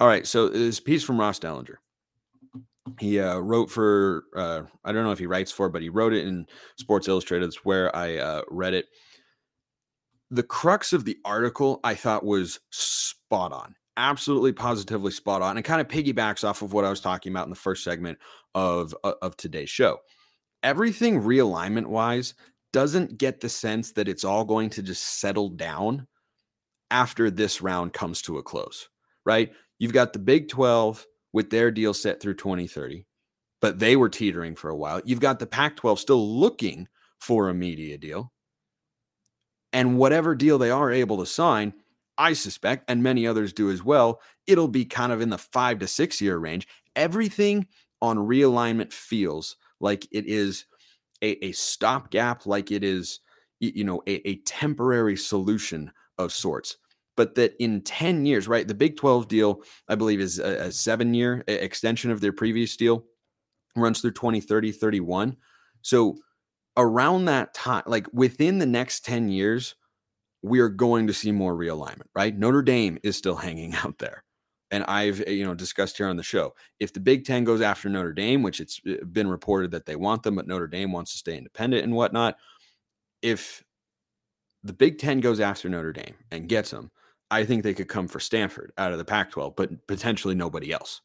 All 0.00 0.08
right, 0.08 0.26
so 0.26 0.48
this 0.48 0.80
piece 0.80 1.04
from 1.04 1.18
Ross 1.18 1.38
Dellenger. 1.38 1.76
He 2.98 3.20
uh, 3.20 3.38
wrote 3.38 3.70
for 3.70 4.24
uh, 4.36 4.62
I 4.84 4.92
don't 4.92 5.04
know 5.04 5.12
if 5.12 5.18
he 5.18 5.26
writes 5.26 5.52
for, 5.52 5.68
but 5.68 5.82
he 5.82 5.88
wrote 5.88 6.12
it 6.12 6.26
in 6.26 6.46
Sports 6.76 7.08
Illustrated. 7.08 7.46
It's 7.46 7.64
where 7.64 7.94
I 7.94 8.16
uh, 8.16 8.42
read 8.48 8.74
it 8.74 8.86
the 10.30 10.42
crux 10.42 10.92
of 10.92 11.04
the 11.04 11.18
article 11.24 11.80
I 11.82 11.94
thought 11.94 12.24
was 12.24 12.60
spot 12.70 13.52
on, 13.52 13.74
absolutely 13.96 14.52
positively 14.52 15.10
spot 15.10 15.42
on, 15.42 15.56
and 15.56 15.64
kind 15.64 15.80
of 15.80 15.88
piggybacks 15.88 16.48
off 16.48 16.62
of 16.62 16.72
what 16.72 16.84
I 16.84 16.90
was 16.90 17.00
talking 17.00 17.32
about 17.32 17.44
in 17.44 17.50
the 17.50 17.56
first 17.56 17.82
segment 17.82 18.18
of 18.54 18.94
uh, 19.04 19.14
of 19.22 19.36
today's 19.36 19.70
show. 19.70 19.98
Everything 20.62 21.22
realignment 21.22 21.86
wise 21.86 22.34
doesn't 22.72 23.18
get 23.18 23.40
the 23.40 23.48
sense 23.48 23.92
that 23.92 24.08
it's 24.08 24.24
all 24.24 24.44
going 24.44 24.70
to 24.70 24.82
just 24.82 25.02
settle 25.02 25.48
down 25.48 26.06
after 26.90 27.30
this 27.30 27.60
round 27.60 27.92
comes 27.92 28.22
to 28.22 28.38
a 28.38 28.42
close, 28.42 28.88
right? 29.24 29.52
You've 29.78 29.92
got 29.92 30.12
the 30.12 30.18
Big 30.18 30.48
12 30.48 31.04
with 31.32 31.50
their 31.50 31.70
deal 31.70 31.94
set 31.94 32.20
through 32.20 32.34
2030, 32.34 33.06
but 33.60 33.78
they 33.78 33.96
were 33.96 34.08
teetering 34.08 34.56
for 34.56 34.70
a 34.70 34.76
while. 34.76 35.00
You've 35.04 35.20
got 35.20 35.38
the 35.38 35.46
Pac 35.46 35.76
12 35.76 36.00
still 36.00 36.38
looking 36.38 36.88
for 37.18 37.48
a 37.48 37.54
media 37.54 37.98
deal. 37.98 38.32
And 39.72 39.98
whatever 39.98 40.34
deal 40.34 40.58
they 40.58 40.70
are 40.70 40.90
able 40.90 41.18
to 41.18 41.26
sign, 41.26 41.74
I 42.18 42.32
suspect, 42.32 42.84
and 42.88 43.02
many 43.02 43.26
others 43.26 43.52
do 43.52 43.70
as 43.70 43.82
well, 43.82 44.20
it'll 44.46 44.68
be 44.68 44.84
kind 44.84 45.12
of 45.12 45.20
in 45.20 45.30
the 45.30 45.38
five 45.38 45.78
to 45.78 45.86
six 45.86 46.20
year 46.20 46.38
range. 46.38 46.66
Everything 46.96 47.66
on 48.02 48.18
realignment 48.18 48.92
feels 48.92 49.56
like 49.80 50.06
it 50.10 50.26
is 50.26 50.66
a, 51.22 51.42
a 51.44 51.52
stopgap, 51.52 52.46
like 52.46 52.70
it 52.70 52.82
is, 52.82 53.20
you 53.60 53.84
know, 53.84 54.02
a, 54.06 54.28
a 54.28 54.36
temporary 54.38 55.16
solution 55.16 55.90
of 56.18 56.32
sorts. 56.32 56.76
But 57.20 57.34
that 57.34 57.54
in 57.62 57.82
10 57.82 58.24
years, 58.24 58.48
right? 58.48 58.66
The 58.66 58.72
Big 58.72 58.96
12 58.96 59.28
deal, 59.28 59.62
I 59.88 59.94
believe, 59.94 60.20
is 60.20 60.38
a, 60.38 60.68
a 60.68 60.72
seven 60.72 61.12
year 61.12 61.44
extension 61.46 62.10
of 62.10 62.22
their 62.22 62.32
previous 62.32 62.78
deal, 62.78 63.04
runs 63.76 64.00
through 64.00 64.12
2030, 64.12 64.72
31. 64.72 65.36
So 65.82 66.16
around 66.78 67.26
that 67.26 67.52
time, 67.52 67.82
like 67.84 68.06
within 68.14 68.58
the 68.58 68.64
next 68.64 69.04
10 69.04 69.28
years, 69.28 69.74
we 70.40 70.60
are 70.60 70.70
going 70.70 71.08
to 71.08 71.12
see 71.12 71.30
more 71.30 71.54
realignment, 71.54 72.06
right? 72.14 72.34
Notre 72.34 72.62
Dame 72.62 72.98
is 73.02 73.18
still 73.18 73.36
hanging 73.36 73.74
out 73.84 73.98
there. 73.98 74.24
And 74.70 74.82
I've 74.84 75.20
eh, 75.26 75.32
you 75.32 75.44
know 75.44 75.54
discussed 75.54 75.98
here 75.98 76.08
on 76.08 76.16
the 76.16 76.22
show. 76.22 76.54
If 76.78 76.94
the 76.94 77.00
Big 77.00 77.26
Ten 77.26 77.44
goes 77.44 77.60
after 77.60 77.90
Notre 77.90 78.14
Dame, 78.14 78.42
which 78.42 78.60
it's 78.60 78.80
eh, 78.86 78.96
been 79.12 79.28
reported 79.28 79.72
that 79.72 79.84
they 79.84 79.96
want 79.96 80.22
them, 80.22 80.36
but 80.36 80.46
Notre 80.46 80.68
Dame 80.68 80.90
wants 80.90 81.12
to 81.12 81.18
stay 81.18 81.36
independent 81.36 81.84
and 81.84 81.94
whatnot. 81.94 82.38
If 83.20 83.62
the 84.62 84.72
Big 84.72 84.96
Ten 84.96 85.20
goes 85.20 85.38
after 85.38 85.68
Notre 85.68 85.92
Dame 85.92 86.14
and 86.30 86.48
gets 86.48 86.70
them, 86.70 86.90
I 87.30 87.44
think 87.44 87.62
they 87.62 87.74
could 87.74 87.88
come 87.88 88.08
for 88.08 88.20
Stanford 88.20 88.72
out 88.76 88.92
of 88.92 88.98
the 88.98 89.04
Pac 89.04 89.30
12, 89.30 89.54
but 89.56 89.86
potentially 89.86 90.34
nobody 90.34 90.72
else. 90.72 91.00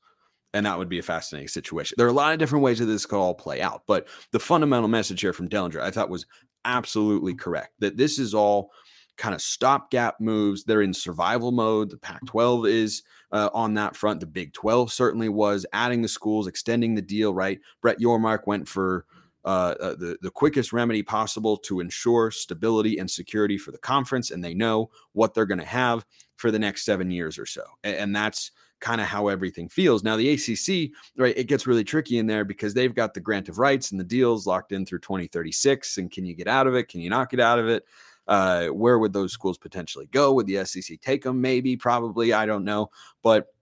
And 0.53 0.65
that 0.65 0.77
would 0.77 0.89
be 0.89 0.99
a 0.99 1.03
fascinating 1.03 1.49
situation. 1.49 1.95
There 1.97 2.07
are 2.07 2.11
a 2.11 2.13
lot 2.13 2.33
of 2.33 2.39
different 2.39 2.63
ways 2.63 2.79
that 2.79 2.85
this 2.85 3.05
could 3.05 3.19
all 3.19 3.33
play 3.33 3.61
out, 3.61 3.83
but 3.87 4.07
the 4.31 4.39
fundamental 4.39 4.87
message 4.87 5.21
here 5.21 5.33
from 5.33 5.49
Dellenger, 5.49 5.81
I 5.81 5.91
thought 5.91 6.09
was 6.09 6.25
absolutely 6.63 7.35
correct 7.35 7.73
that 7.79 7.97
this 7.97 8.17
is 8.17 8.33
all 8.33 8.71
kind 9.17 9.35
of 9.35 9.41
stopgap 9.41 10.19
moves. 10.19 10.63
They're 10.63 10.81
in 10.81 10.93
survival 10.93 11.51
mode. 11.51 11.89
The 11.89 11.97
Pac 11.97 12.25
12 12.25 12.67
is 12.67 13.03
uh, 13.31 13.49
on 13.53 13.73
that 13.75 13.95
front. 13.95 14.19
The 14.19 14.25
Big 14.25 14.53
12 14.53 14.91
certainly 14.91 15.29
was 15.29 15.65
adding 15.73 16.01
the 16.01 16.07
schools, 16.07 16.47
extending 16.47 16.95
the 16.95 17.01
deal, 17.01 17.33
right? 17.33 17.59
Brett 17.81 17.99
Yormark 17.99 18.41
went 18.45 18.67
for 18.67 19.05
uh, 19.45 19.75
uh, 19.79 19.95
the, 19.95 20.17
the 20.21 20.31
quickest 20.31 20.73
remedy 20.73 21.03
possible 21.03 21.55
to 21.55 21.79
ensure 21.79 22.31
stability 22.31 22.97
and 22.97 23.09
security 23.09 23.57
for 23.57 23.71
the 23.71 23.77
conference. 23.77 24.31
And 24.31 24.43
they 24.43 24.55
know 24.55 24.89
what 25.13 25.33
they're 25.33 25.45
going 25.45 25.59
to 25.59 25.65
have 25.65 26.03
for 26.35 26.49
the 26.49 26.59
next 26.59 26.83
seven 26.83 27.11
years 27.11 27.37
or 27.37 27.45
so. 27.45 27.61
And, 27.83 27.95
and 27.95 28.15
that's 28.15 28.51
kind 28.79 28.99
of 28.99 29.07
how 29.07 29.27
everything 29.27 29.69
feels. 29.69 30.03
Now, 30.03 30.17
the 30.17 30.31
ACC, 30.31 30.91
right, 31.15 31.37
it 31.37 31.47
gets 31.47 31.67
really 31.67 31.83
tricky 31.83 32.17
in 32.17 32.25
there 32.25 32.43
because 32.43 32.73
they've 32.73 32.93
got 32.93 33.13
the 33.13 33.19
grant 33.19 33.47
of 33.47 33.59
rights 33.59 33.91
and 33.91 33.99
the 33.99 34.03
deals 34.03 34.47
locked 34.47 34.71
in 34.71 34.85
through 34.85 34.99
2036. 34.99 35.97
And 35.99 36.11
can 36.11 36.25
you 36.25 36.35
get 36.35 36.47
out 36.47 36.65
of 36.65 36.75
it? 36.75 36.87
Can 36.87 37.01
you 37.01 37.11
not 37.11 37.29
get 37.29 37.39
out 37.39 37.59
of 37.59 37.67
it? 37.67 37.85
Uh, 38.27 38.67
where 38.69 38.97
would 38.97 39.13
those 39.13 39.31
schools 39.31 39.59
potentially 39.59 40.07
go? 40.07 40.33
Would 40.33 40.47
the 40.47 40.65
SEC 40.65 40.99
take 41.01 41.23
them? 41.23 41.39
Maybe, 41.39 41.77
probably. 41.77 42.33
I 42.33 42.47
don't 42.47 42.65
know. 42.65 42.89
But 43.21 43.53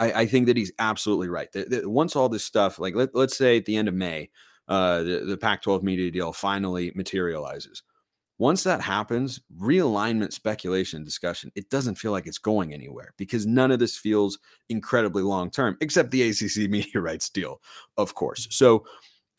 I, 0.00 0.12
I 0.12 0.26
think 0.26 0.46
that 0.46 0.56
he's 0.56 0.72
absolutely 0.80 1.28
right. 1.28 1.50
The, 1.52 1.64
the, 1.64 1.88
once 1.88 2.16
all 2.16 2.28
this 2.28 2.44
stuff, 2.44 2.80
like 2.80 2.96
let, 2.96 3.14
let's 3.14 3.36
say 3.36 3.56
at 3.58 3.64
the 3.66 3.76
end 3.76 3.86
of 3.86 3.94
May, 3.94 4.30
uh, 4.68 5.02
the, 5.02 5.24
the 5.26 5.36
Pac 5.36 5.62
12 5.62 5.82
media 5.82 6.10
deal 6.10 6.32
finally 6.32 6.92
materializes. 6.94 7.82
Once 8.38 8.62
that 8.64 8.82
happens, 8.82 9.40
realignment 9.58 10.30
speculation 10.30 11.02
discussion, 11.02 11.50
it 11.54 11.70
doesn't 11.70 11.94
feel 11.94 12.12
like 12.12 12.26
it's 12.26 12.36
going 12.36 12.74
anywhere 12.74 13.14
because 13.16 13.46
none 13.46 13.70
of 13.70 13.78
this 13.78 13.96
feels 13.96 14.38
incredibly 14.68 15.22
long 15.22 15.50
term, 15.50 15.76
except 15.80 16.10
the 16.10 16.22
ACC 16.28 16.56
media 16.70 17.00
rights 17.00 17.30
deal, 17.30 17.62
of 17.96 18.14
course. 18.14 18.46
So 18.50 18.84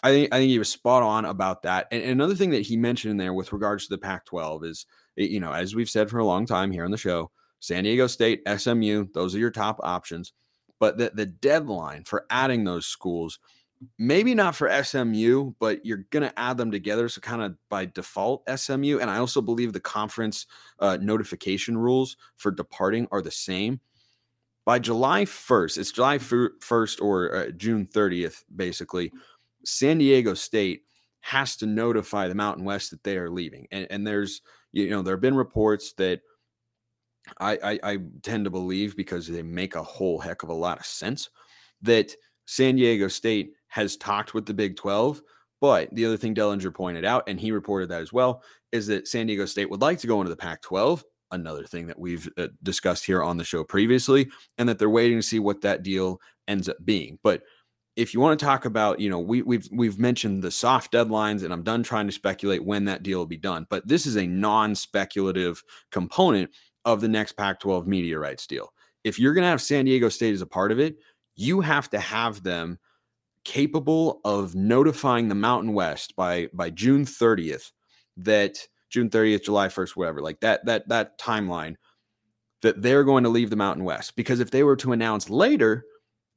I 0.01 0.11
think 0.11 0.33
I 0.33 0.37
think 0.37 0.49
he 0.49 0.59
was 0.59 0.69
spot 0.69 1.03
on 1.03 1.25
about 1.25 1.61
that. 1.63 1.87
And, 1.91 2.03
another 2.03 2.35
thing 2.35 2.49
that 2.51 2.65
he 2.65 2.75
mentioned 2.75 3.11
in 3.11 3.17
there 3.17 3.33
with 3.33 3.53
regards 3.53 3.85
to 3.85 3.89
the 3.89 3.99
Pac-12 3.99 4.65
is, 4.65 4.85
you 5.15 5.39
know, 5.39 5.51
as 5.51 5.75
we've 5.75 5.89
said 5.89 6.09
for 6.09 6.19
a 6.19 6.25
long 6.25 6.45
time 6.45 6.71
here 6.71 6.85
on 6.85 6.91
the 6.91 6.97
show, 6.97 7.29
San 7.59 7.83
Diego 7.83 8.07
State, 8.07 8.41
SMU, 8.47 9.07
those 9.13 9.35
are 9.35 9.39
your 9.39 9.51
top 9.51 9.79
options. 9.83 10.33
But 10.79 10.97
the, 10.97 11.11
the 11.13 11.25
deadline 11.25 12.03
for 12.03 12.25
adding 12.29 12.63
those 12.63 12.85
schools, 12.85 13.39
maybe 13.97 14.33
not 14.33 14.55
for 14.55 14.71
SMU, 14.83 15.53
but 15.59 15.85
you're 15.85 16.05
going 16.09 16.27
to 16.27 16.39
add 16.39 16.57
them 16.57 16.71
together. 16.71 17.09
So, 17.09 17.21
kind 17.21 17.41
of 17.41 17.55
by 17.69 17.85
default, 17.85 18.43
SMU. 18.53 18.99
And 18.99 19.09
I 19.09 19.17
also 19.17 19.41
believe 19.41 19.73
the 19.73 19.79
conference 19.79 20.47
uh, 20.79 20.97
notification 21.01 21.77
rules 21.77 22.17
for 22.37 22.51
departing 22.51 23.07
are 23.11 23.21
the 23.21 23.31
same. 23.31 23.79
By 24.65 24.79
July 24.79 25.23
1st, 25.23 25.77
it's 25.77 25.91
July 25.93 26.17
1st 26.17 27.01
or 27.01 27.35
uh, 27.35 27.51
June 27.51 27.87
30th, 27.87 28.43
basically 28.53 29.13
San 29.67 29.97
Diego 29.97 30.33
State 30.33 30.83
has 31.19 31.57
to 31.57 31.65
notify 31.65 32.27
the 32.27 32.35
Mountain 32.35 32.63
West 32.63 32.91
that 32.91 33.03
they 33.03 33.17
are 33.17 33.29
leaving. 33.29 33.67
And, 33.71 33.85
and 33.89 34.07
there's, 34.07 34.41
you 34.71 34.89
know, 34.89 35.01
there 35.01 35.15
have 35.15 35.21
been 35.21 35.35
reports 35.35 35.93
that 35.97 36.21
I, 37.39 37.57
I, 37.61 37.79
I 37.83 37.97
tend 38.23 38.45
to 38.45 38.49
believe 38.49 38.95
because 38.95 39.27
they 39.27 39.43
make 39.43 39.75
a 39.75 39.83
whole 39.83 40.19
heck 40.19 40.43
of 40.43 40.49
a 40.49 40.53
lot 40.53 40.79
of 40.79 40.85
sense 40.85 41.29
that 41.81 42.15
San 42.45 42.77
Diego 42.77 43.09
State 43.09 43.51
has 43.67 43.97
talked 43.97 44.33
with 44.33 44.45
the 44.45 44.53
Big 44.53 44.75
12. 44.75 45.21
But 45.59 45.93
the 45.93 46.05
other 46.05 46.17
thing 46.17 46.35
Dellenger 46.35 46.73
pointed 46.73 47.05
out, 47.05 47.27
and 47.27 47.39
he 47.39 47.51
reported 47.51 47.89
that 47.89 48.01
as 48.01 48.13
well, 48.13 48.43
is 48.71 48.87
that 48.87 49.07
San 49.07 49.27
Diego 49.27 49.45
State 49.45 49.69
would 49.69 49.81
like 49.81 49.99
to 49.99 50.07
go 50.07 50.19
into 50.21 50.29
the 50.29 50.35
Pac 50.35 50.61
12. 50.61 51.03
Another 51.31 51.65
thing 51.65 51.87
that 51.87 51.99
we've 51.99 52.29
uh, 52.37 52.47
discussed 52.63 53.05
here 53.05 53.23
on 53.23 53.37
the 53.37 53.43
show 53.43 53.63
previously, 53.63 54.29
and 54.57 54.69
that 54.69 54.79
they're 54.79 54.89
waiting 54.89 55.17
to 55.17 55.23
see 55.23 55.39
what 55.39 55.61
that 55.61 55.83
deal 55.83 56.21
ends 56.47 56.69
up 56.69 56.77
being. 56.85 57.19
But 57.23 57.43
if 57.97 58.13
you 58.13 58.19
want 58.19 58.39
to 58.39 58.45
talk 58.45 58.65
about, 58.65 58.99
you 58.99 59.09
know, 59.09 59.19
we, 59.19 59.41
we've 59.41 59.67
we've 59.71 59.99
mentioned 59.99 60.43
the 60.43 60.51
soft 60.51 60.93
deadlines, 60.93 61.43
and 61.43 61.51
I'm 61.51 61.63
done 61.63 61.83
trying 61.83 62.05
to 62.05 62.13
speculate 62.13 62.63
when 62.63 62.85
that 62.85 63.03
deal 63.03 63.17
will 63.17 63.25
be 63.25 63.37
done. 63.37 63.65
But 63.69 63.87
this 63.87 64.05
is 64.05 64.15
a 64.15 64.27
non-speculative 64.27 65.61
component 65.91 66.51
of 66.85 67.01
the 67.01 67.07
next 67.09 67.33
Pac-12 67.33 67.87
media 67.87 68.19
rights 68.19 68.47
deal. 68.47 68.71
If 69.03 69.19
you're 69.19 69.33
going 69.33 69.43
to 69.43 69.49
have 69.49 69.61
San 69.61 69.85
Diego 69.85 70.09
State 70.09 70.33
as 70.33 70.41
a 70.41 70.45
part 70.45 70.71
of 70.71 70.79
it, 70.79 70.95
you 71.35 71.59
have 71.59 71.89
to 71.89 71.99
have 71.99 72.43
them 72.43 72.79
capable 73.47 74.19
of 74.25 74.55
notifying 74.55 75.29
the 75.29 75.35
Mountain 75.35 75.73
West 75.73 76.15
by 76.17 76.49
by 76.53 76.69
June 76.69 77.05
30th 77.05 77.71
that 78.17 78.57
June 78.89 79.09
30th, 79.09 79.45
July 79.45 79.69
1st, 79.69 79.91
whatever, 79.95 80.21
like 80.21 80.41
that 80.41 80.65
that 80.65 80.89
that 80.89 81.17
timeline 81.17 81.75
that 82.61 82.81
they're 82.81 83.05
going 83.05 83.23
to 83.23 83.29
leave 83.29 83.49
the 83.49 83.55
Mountain 83.55 83.85
West. 83.85 84.15
Because 84.17 84.39
if 84.41 84.51
they 84.51 84.63
were 84.63 84.75
to 84.75 84.91
announce 84.91 85.29
later 85.29 85.85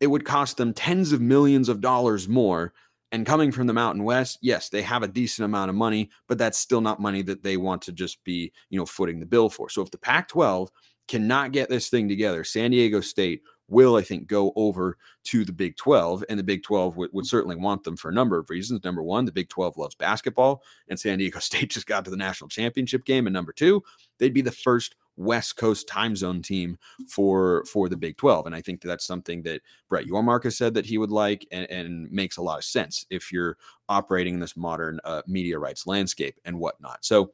it 0.00 0.06
would 0.06 0.24
cost 0.24 0.56
them 0.56 0.72
tens 0.72 1.12
of 1.12 1.20
millions 1.20 1.68
of 1.68 1.80
dollars 1.80 2.26
more. 2.26 2.72
And 3.12 3.26
coming 3.26 3.52
from 3.52 3.66
the 3.66 3.72
Mountain 3.72 4.04
West, 4.04 4.38
yes, 4.40 4.68
they 4.68 4.82
have 4.82 5.02
a 5.02 5.08
decent 5.08 5.44
amount 5.44 5.68
of 5.68 5.74
money, 5.74 6.10
but 6.28 6.38
that's 6.38 6.58
still 6.58 6.80
not 6.80 7.00
money 7.00 7.22
that 7.22 7.42
they 7.42 7.56
want 7.56 7.82
to 7.82 7.92
just 7.92 8.22
be, 8.24 8.52
you 8.70 8.78
know, 8.78 8.86
footing 8.86 9.20
the 9.20 9.26
bill 9.26 9.50
for. 9.50 9.68
So 9.68 9.82
if 9.82 9.90
the 9.90 9.98
Pac 9.98 10.28
12 10.28 10.70
cannot 11.08 11.52
get 11.52 11.68
this 11.68 11.90
thing 11.90 12.08
together, 12.08 12.44
San 12.44 12.70
Diego 12.70 13.00
State 13.00 13.42
will, 13.70 13.96
I 13.96 14.02
think, 14.02 14.26
go 14.26 14.52
over 14.56 14.98
to 15.24 15.44
the 15.44 15.52
Big 15.52 15.76
12. 15.76 16.24
And 16.28 16.38
the 16.38 16.44
Big 16.44 16.62
12 16.62 16.96
would, 16.96 17.10
would 17.12 17.26
certainly 17.26 17.56
want 17.56 17.84
them 17.84 17.96
for 17.96 18.10
a 18.10 18.14
number 18.14 18.38
of 18.38 18.50
reasons. 18.50 18.84
Number 18.84 19.02
one, 19.02 19.24
the 19.24 19.32
Big 19.32 19.48
12 19.48 19.76
loves 19.78 19.94
basketball, 19.94 20.62
and 20.88 20.98
San 20.98 21.18
Diego 21.18 21.38
State 21.40 21.70
just 21.70 21.86
got 21.86 22.04
to 22.04 22.10
the 22.10 22.16
national 22.16 22.48
championship 22.48 23.04
game. 23.04 23.26
And 23.26 23.34
number 23.34 23.52
two, 23.52 23.82
they'd 24.18 24.34
be 24.34 24.42
the 24.42 24.50
first 24.50 24.96
West 25.16 25.56
Coast 25.56 25.86
time 25.86 26.16
zone 26.16 26.40
team 26.40 26.78
for 27.08 27.64
for 27.66 27.88
the 27.88 27.96
Big 27.96 28.16
12. 28.16 28.46
And 28.46 28.54
I 28.54 28.62
think 28.62 28.80
that 28.80 28.88
that's 28.88 29.06
something 29.06 29.42
that 29.42 29.60
Brett 29.88 30.06
Yormark 30.06 30.44
has 30.44 30.56
said 30.56 30.74
that 30.74 30.86
he 30.86 30.98
would 30.98 31.10
like 31.10 31.46
and, 31.52 31.68
and 31.70 32.10
makes 32.10 32.38
a 32.38 32.42
lot 32.42 32.58
of 32.58 32.64
sense 32.64 33.06
if 33.10 33.30
you're 33.30 33.58
operating 33.88 34.34
in 34.34 34.40
this 34.40 34.56
modern 34.56 34.98
uh, 35.04 35.22
media 35.26 35.58
rights 35.58 35.86
landscape 35.86 36.36
and 36.44 36.58
whatnot. 36.58 37.04
So 37.04 37.32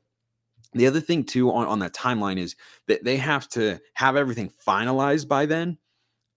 the 0.72 0.86
other 0.86 1.00
thing 1.00 1.24
too 1.24 1.52
on, 1.52 1.66
on 1.66 1.78
that 1.78 1.94
timeline 1.94 2.38
is 2.38 2.56
that 2.88 3.04
they 3.04 3.16
have 3.16 3.48
to 3.50 3.80
have 3.94 4.16
everything 4.16 4.52
finalized 4.66 5.28
by 5.28 5.46
then. 5.46 5.78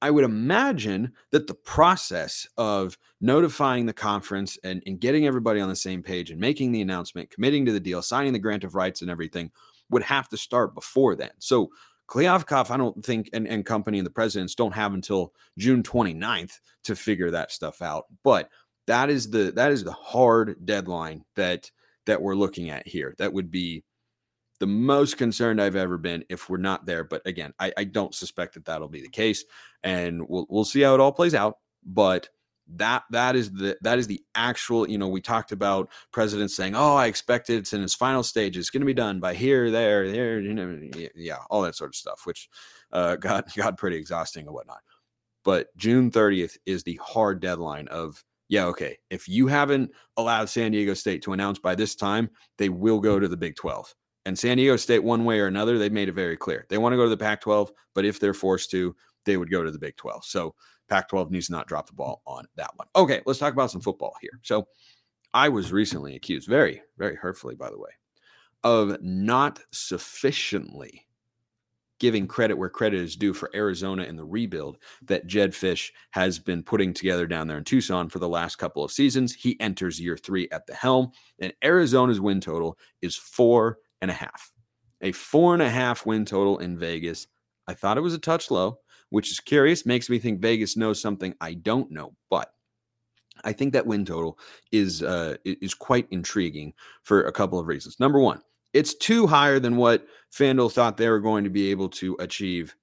I 0.01 0.11
would 0.11 0.23
imagine 0.23 1.13
that 1.31 1.47
the 1.47 1.53
process 1.53 2.47
of 2.57 2.97
notifying 3.19 3.85
the 3.85 3.93
conference 3.93 4.57
and, 4.63 4.81
and 4.85 4.99
getting 4.99 5.25
everybody 5.25 5.59
on 5.59 5.69
the 5.69 5.75
same 5.75 6.01
page 6.01 6.31
and 6.31 6.39
making 6.39 6.71
the 6.71 6.81
announcement, 6.81 7.29
committing 7.29 7.65
to 7.65 7.71
the 7.71 7.79
deal, 7.79 8.01
signing 8.01 8.33
the 8.33 8.39
grant 8.39 8.63
of 8.63 8.75
rights 8.75 9.01
and 9.01 9.11
everything 9.11 9.51
would 9.89 10.03
have 10.03 10.29
to 10.29 10.37
start 10.37 10.73
before 10.73 11.15
then. 11.15 11.31
So 11.39 11.69
Kliavkoff, 12.07 12.71
I 12.71 12.77
don't 12.77 13.05
think, 13.05 13.29
and, 13.33 13.47
and 13.47 13.65
company 13.65 13.99
and 13.99 14.05
the 14.05 14.11
presidents 14.11 14.55
don't 14.55 14.73
have 14.73 14.93
until 14.93 15.33
June 15.57 15.83
29th 15.83 16.59
to 16.85 16.95
figure 16.95 17.31
that 17.31 17.51
stuff 17.51 17.81
out. 17.81 18.05
But 18.23 18.49
that 18.87 19.09
is 19.11 19.29
the 19.29 19.51
that 19.51 19.71
is 19.71 19.83
the 19.83 19.91
hard 19.91 20.65
deadline 20.65 21.23
that 21.35 21.69
that 22.07 22.21
we're 22.21 22.35
looking 22.35 22.71
at 22.71 22.87
here. 22.87 23.13
That 23.19 23.33
would 23.33 23.51
be 23.51 23.83
the 24.59 24.67
most 24.67 25.17
concerned 25.17 25.61
I've 25.61 25.75
ever 25.75 25.97
been 25.97 26.23
if 26.29 26.49
we're 26.49 26.57
not 26.57 26.85
there. 26.85 27.03
But 27.03 27.21
again, 27.25 27.53
I, 27.59 27.71
I 27.77 27.83
don't 27.85 28.13
suspect 28.13 28.53
that 28.53 28.65
that'll 28.65 28.89
be 28.89 29.01
the 29.01 29.09
case, 29.09 29.43
and 29.83 30.27
we'll 30.27 30.45
we'll 30.49 30.65
see 30.65 30.81
how 30.81 30.93
it 30.93 30.99
all 30.99 31.11
plays 31.11 31.35
out. 31.35 31.57
But 31.85 32.29
that 32.75 33.03
that 33.09 33.35
is 33.35 33.51
the 33.51 33.77
that 33.81 33.97
is 33.97 34.07
the 34.07 34.21
actual 34.35 34.87
you 34.87 34.97
know 34.97 35.07
we 35.07 35.21
talked 35.21 35.51
about 35.51 35.89
presidents 36.11 36.55
saying 36.55 36.75
oh 36.75 36.95
i 36.95 37.07
expect 37.07 37.49
it's 37.49 37.73
in 37.73 37.81
its 37.81 37.95
final 37.95 38.21
stage 38.21 38.57
it's 38.57 38.69
going 38.69 38.81
to 38.81 38.85
be 38.85 38.93
done 38.93 39.19
by 39.19 39.33
here 39.33 39.71
there 39.71 40.11
there 40.11 40.39
you 40.39 40.53
know 40.53 40.79
yeah 41.15 41.37
all 41.49 41.61
that 41.63 41.75
sort 41.75 41.89
of 41.89 41.95
stuff 41.95 42.21
which 42.25 42.47
uh 42.91 43.15
got 43.15 43.53
got 43.55 43.77
pretty 43.77 43.97
exhausting 43.97 44.45
and 44.45 44.53
whatnot 44.53 44.81
but 45.43 45.75
june 45.77 46.11
30th 46.11 46.57
is 46.65 46.83
the 46.83 46.99
hard 47.03 47.39
deadline 47.39 47.87
of 47.87 48.23
yeah 48.49 48.65
okay 48.65 48.97
if 49.09 49.27
you 49.27 49.47
haven't 49.47 49.91
allowed 50.17 50.47
san 50.47 50.71
diego 50.71 50.93
state 50.93 51.23
to 51.23 51.33
announce 51.33 51.57
by 51.57 51.73
this 51.73 51.95
time 51.95 52.29
they 52.59 52.69
will 52.69 52.99
go 52.99 53.19
to 53.19 53.27
the 53.27 53.37
big 53.37 53.55
12 53.55 53.95
and 54.29 54.39
san 54.39 54.57
diego 54.57 54.77
state 54.77 55.03
one 55.03 55.25
way 55.25 55.39
or 55.39 55.47
another 55.47 55.77
they've 55.77 55.91
made 55.91 56.07
it 56.07 56.13
very 56.13 56.37
clear 56.37 56.65
they 56.69 56.77
want 56.77 56.93
to 56.93 56.97
go 56.97 57.03
to 57.03 57.09
the 57.09 57.17
pac 57.17 57.41
12 57.41 57.71
but 57.93 58.05
if 58.05 58.19
they're 58.19 58.33
forced 58.33 58.71
to 58.71 58.95
they 59.25 59.35
would 59.35 59.51
go 59.51 59.63
to 59.63 59.71
the 59.71 59.79
big 59.79 59.97
12 59.97 60.23
so 60.23 60.55
Pac 60.89 61.07
12 61.07 61.31
needs 61.31 61.45
to 61.47 61.51
not 61.53 61.67
drop 61.67 61.87
the 61.87 61.93
ball 61.93 62.21
on 62.25 62.45
that 62.55 62.71
one. 62.75 62.87
Okay, 62.95 63.21
let's 63.25 63.39
talk 63.39 63.53
about 63.53 63.71
some 63.71 63.81
football 63.81 64.15
here. 64.21 64.39
So, 64.41 64.67
I 65.31 65.47
was 65.47 65.71
recently 65.71 66.15
accused, 66.15 66.47
very, 66.47 66.81
very 66.97 67.15
hurtfully, 67.15 67.53
by 67.53 67.69
the 67.69 67.77
way, 67.77 67.91
of 68.63 68.97
not 68.99 69.59
sufficiently 69.71 71.05
giving 71.99 72.25
credit 72.25 72.57
where 72.57 72.69
credit 72.69 72.99
is 72.99 73.15
due 73.15 73.33
for 73.33 73.51
Arizona 73.53 74.03
in 74.03 74.15
the 74.15 74.25
rebuild 74.25 74.79
that 75.03 75.27
Jedd 75.27 75.51
Fisch 75.51 75.91
has 76.11 76.39
been 76.39 76.63
putting 76.63 76.93
together 76.93 77.27
down 77.27 77.47
there 77.47 77.59
in 77.59 77.63
Tucson 77.63 78.09
for 78.09 78.17
the 78.17 78.27
last 78.27 78.55
couple 78.55 78.83
of 78.83 78.91
seasons. 78.91 79.35
He 79.35 79.59
enters 79.59 79.99
year 79.99 80.17
three 80.17 80.49
at 80.51 80.65
the 80.65 80.73
helm, 80.73 81.11
and 81.39 81.53
Arizona's 81.63 82.19
win 82.19 82.41
total 82.41 82.79
is 83.03 83.15
four 83.15 83.77
and 84.01 84.11
a 84.11 84.13
half. 84.13 84.51
A 85.01 85.11
four 85.11 85.53
and 85.53 85.63
a 85.63 85.69
half 85.69 86.05
win 86.05 86.25
total 86.25 86.59
in 86.59 86.77
Vegas. 86.77 87.27
I 87.67 87.73
thought 87.73 87.97
it 87.97 88.01
was 88.01 88.13
a 88.13 88.19
touch 88.19 88.51
low 88.51 88.79
which 89.09 89.31
is 89.31 89.39
curious, 89.39 89.85
makes 89.85 90.09
me 90.09 90.19
think 90.19 90.41
Vegas 90.41 90.77
knows 90.77 91.01
something 91.01 91.33
I 91.41 91.55
don't 91.55 91.91
know. 91.91 92.13
But 92.29 92.51
I 93.43 93.53
think 93.53 93.73
that 93.73 93.87
win 93.87 94.05
total 94.05 94.37
is 94.71 95.03
uh, 95.03 95.35
is 95.43 95.73
quite 95.73 96.07
intriguing 96.11 96.73
for 97.03 97.23
a 97.23 97.31
couple 97.31 97.59
of 97.59 97.67
reasons. 97.67 97.99
Number 97.99 98.19
one, 98.19 98.41
it's 98.73 98.93
two 98.93 99.27
higher 99.27 99.59
than 99.59 99.77
what 99.77 100.05
FanDuel 100.33 100.71
thought 100.71 100.97
they 100.97 101.09
were 101.09 101.19
going 101.19 101.43
to 101.43 101.49
be 101.49 101.71
able 101.71 101.89
to 101.89 102.15
achieve 102.19 102.75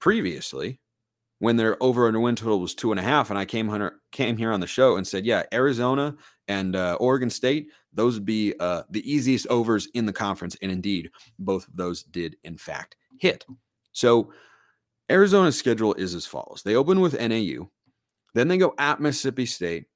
previously 0.00 0.80
when 1.40 1.56
their 1.56 1.80
over 1.82 2.08
and 2.08 2.20
win 2.20 2.34
total 2.34 2.60
was 2.60 2.74
two 2.74 2.90
and 2.90 3.00
a 3.00 3.02
half. 3.02 3.30
And 3.30 3.38
I 3.38 3.44
came 3.44 3.68
hunter, 3.68 4.00
came 4.12 4.36
here 4.36 4.52
on 4.52 4.60
the 4.60 4.66
show 4.66 4.96
and 4.96 5.06
said, 5.06 5.24
yeah, 5.24 5.44
Arizona 5.52 6.16
and 6.48 6.74
uh, 6.74 6.96
Oregon 6.98 7.30
State, 7.30 7.68
those 7.92 8.14
would 8.14 8.24
be 8.24 8.54
uh, 8.58 8.82
the 8.90 9.10
easiest 9.10 9.46
overs 9.48 9.86
in 9.94 10.06
the 10.06 10.12
conference. 10.12 10.56
And 10.62 10.72
indeed, 10.72 11.10
both 11.38 11.68
of 11.68 11.76
those 11.76 12.02
did 12.02 12.36
in 12.44 12.56
fact 12.56 12.96
hit. 13.18 13.44
So 13.92 14.32
Arizona's 15.10 15.58
schedule 15.58 15.94
is 15.94 16.14
as 16.14 16.26
follows 16.26 16.62
they 16.64 16.74
open 16.74 17.00
with 17.00 17.18
NAU, 17.20 17.70
then 18.34 18.48
they 18.48 18.58
go 18.58 18.74
at 18.78 19.00
Mississippi 19.00 19.46
State, 19.46 19.86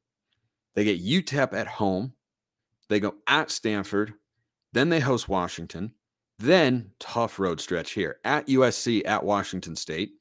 they 0.75 0.85
get 0.85 1.05
UTEP 1.05 1.53
at 1.53 1.67
home, 1.67 2.15
they 2.89 3.01
go 3.01 3.15
at 3.27 3.51
Stanford, 3.51 4.15
then 4.73 4.89
they 4.89 5.01
host 5.01 5.29
Washington, 5.29 5.93
then 6.39 6.91
tough 6.99 7.39
road 7.39 7.61
stretch 7.61 7.93
here 7.93 8.19
at 8.25 8.49
USC, 8.49 9.07
at 9.07 9.25
Washington 9.25 9.77
State. 9.77 10.13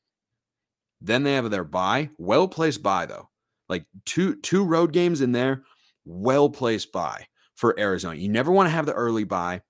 Then 0.99 1.23
they 1.23 1.33
have 1.33 1.49
their 1.49 1.63
bye, 1.63 2.09
well 2.17 2.47
placed 2.47 2.83
bye 2.83 3.05
though, 3.05 3.29
like 3.69 3.85
two 4.05 4.35
two 4.35 4.63
road 4.63 4.93
games 4.93 5.21
in 5.21 5.31
there, 5.31 5.63
well 6.05 6.49
placed 6.49 6.91
bye 6.91 7.27
for 7.55 7.79
Arizona. 7.79 8.15
You 8.15 8.29
never 8.29 8.51
want 8.51 8.67
to 8.67 8.71
have 8.71 8.85
the 8.85 8.93
early 8.93 9.23
bye. 9.23 9.61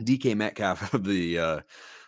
DK 0.00 0.36
Metcalf 0.36 0.92
of 0.94 1.04
the 1.04 1.38
uh, 1.38 1.60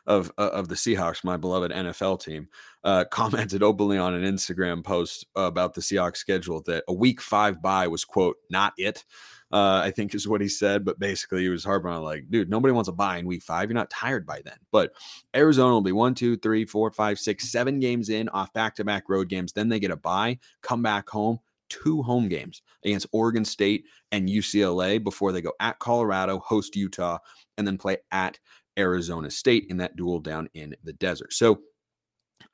of 0.07 0.33
uh, 0.38 0.50
of 0.53 0.69
the 0.69 0.75
Seahawks, 0.75 1.25
my 1.25 1.37
beloved 1.37 1.73
NFL 1.73 2.23
team, 2.23 2.49
uh, 2.85 3.05
commented 3.11 3.62
openly 3.62 3.99
on 3.99 4.15
an 4.15 4.23
Instagram 4.23 4.85
post 4.85 5.26
about 5.35 5.75
the 5.75 5.81
Seahawks 5.81 6.17
schedule 6.17 6.62
that 6.62 6.85
a 6.88 6.93
week 6.93 7.21
five 7.21 7.62
bye 7.62 7.88
was 7.88 8.05
quote 8.05 8.37
not 8.50 8.73
it. 8.76 9.05
Uh, 9.53 9.81
I 9.85 9.93
think 9.93 10.12
is 10.12 10.26
what 10.26 10.41
he 10.41 10.49
said, 10.49 10.85
but 10.85 10.99
basically 10.99 11.43
he 11.43 11.49
was 11.49 11.62
harping 11.62 11.93
on 11.93 12.03
like, 12.03 12.29
dude, 12.29 12.50
nobody 12.50 12.73
wants 12.73 12.88
a 12.88 12.93
bye 12.93 13.19
in 13.19 13.26
week 13.26 13.45
five. 13.45 13.69
You're 13.69 13.76
not 13.76 13.91
tired 13.91 14.26
by 14.26 14.43
then. 14.45 14.57
But 14.73 14.93
Arizona 15.37 15.73
will 15.73 15.83
be 15.83 15.93
one, 15.93 16.15
two, 16.15 16.37
three, 16.37 16.65
four, 16.65 16.91
five, 16.91 17.21
six, 17.21 17.49
seven 17.49 17.79
games 17.79 18.09
in 18.09 18.29
off 18.31 18.53
back 18.53 18.75
to 18.75 18.85
back 18.85 19.05
road 19.09 19.29
games. 19.29 19.52
Then 19.52 19.69
they 19.69 19.78
get 19.78 19.93
a 19.93 19.97
bye, 19.97 20.41
come 20.63 20.82
back 20.82 21.09
home, 21.09 21.39
two 21.69 22.02
home 22.02 22.29
games 22.29 22.63
against 22.85 23.07
Oregon 23.13 23.45
State 23.45 23.85
and 24.13 24.29
UCLA 24.29 25.02
before 25.02 25.33
they 25.33 25.43
go 25.43 25.52
at 25.61 25.79
Colorado, 25.79 26.39
host 26.39 26.76
Utah, 26.76 27.19
and 27.59 27.67
then 27.67 27.79
play 27.79 27.99
at 28.11 28.39
Arizona 28.79 29.31
State 29.31 29.67
in 29.69 29.79
that 29.79 29.97
duel 29.97 30.21
down 30.21 30.49
in 30.55 30.75
the 30.85 30.93
desert. 30.93 31.33
So 31.33 31.61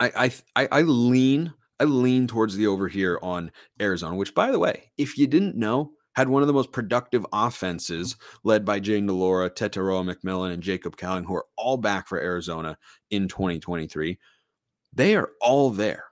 I 0.00 0.32
I 0.56 0.68
I 0.70 0.82
lean 0.82 1.52
I 1.80 1.84
lean 1.84 2.26
towards 2.26 2.56
the 2.56 2.66
over 2.66 2.88
here 2.88 3.18
on 3.22 3.50
Arizona, 3.80 4.16
which 4.16 4.34
by 4.34 4.50
the 4.50 4.58
way, 4.58 4.92
if 4.96 5.18
you 5.18 5.26
didn't 5.26 5.56
know, 5.56 5.92
had 6.14 6.28
one 6.28 6.42
of 6.42 6.46
the 6.46 6.54
most 6.54 6.72
productive 6.72 7.26
offenses 7.32 8.16
led 8.44 8.64
by 8.64 8.78
Jane 8.78 9.06
Delora, 9.06 9.50
Laura, 9.76 10.02
McMillan, 10.04 10.52
and 10.52 10.62
Jacob 10.62 10.96
Cowing, 10.96 11.24
who 11.24 11.34
are 11.34 11.46
all 11.56 11.76
back 11.76 12.06
for 12.06 12.20
Arizona 12.20 12.76
in 13.10 13.28
2023. 13.28 14.18
They 14.92 15.16
are 15.16 15.30
all 15.40 15.70
there. 15.70 16.04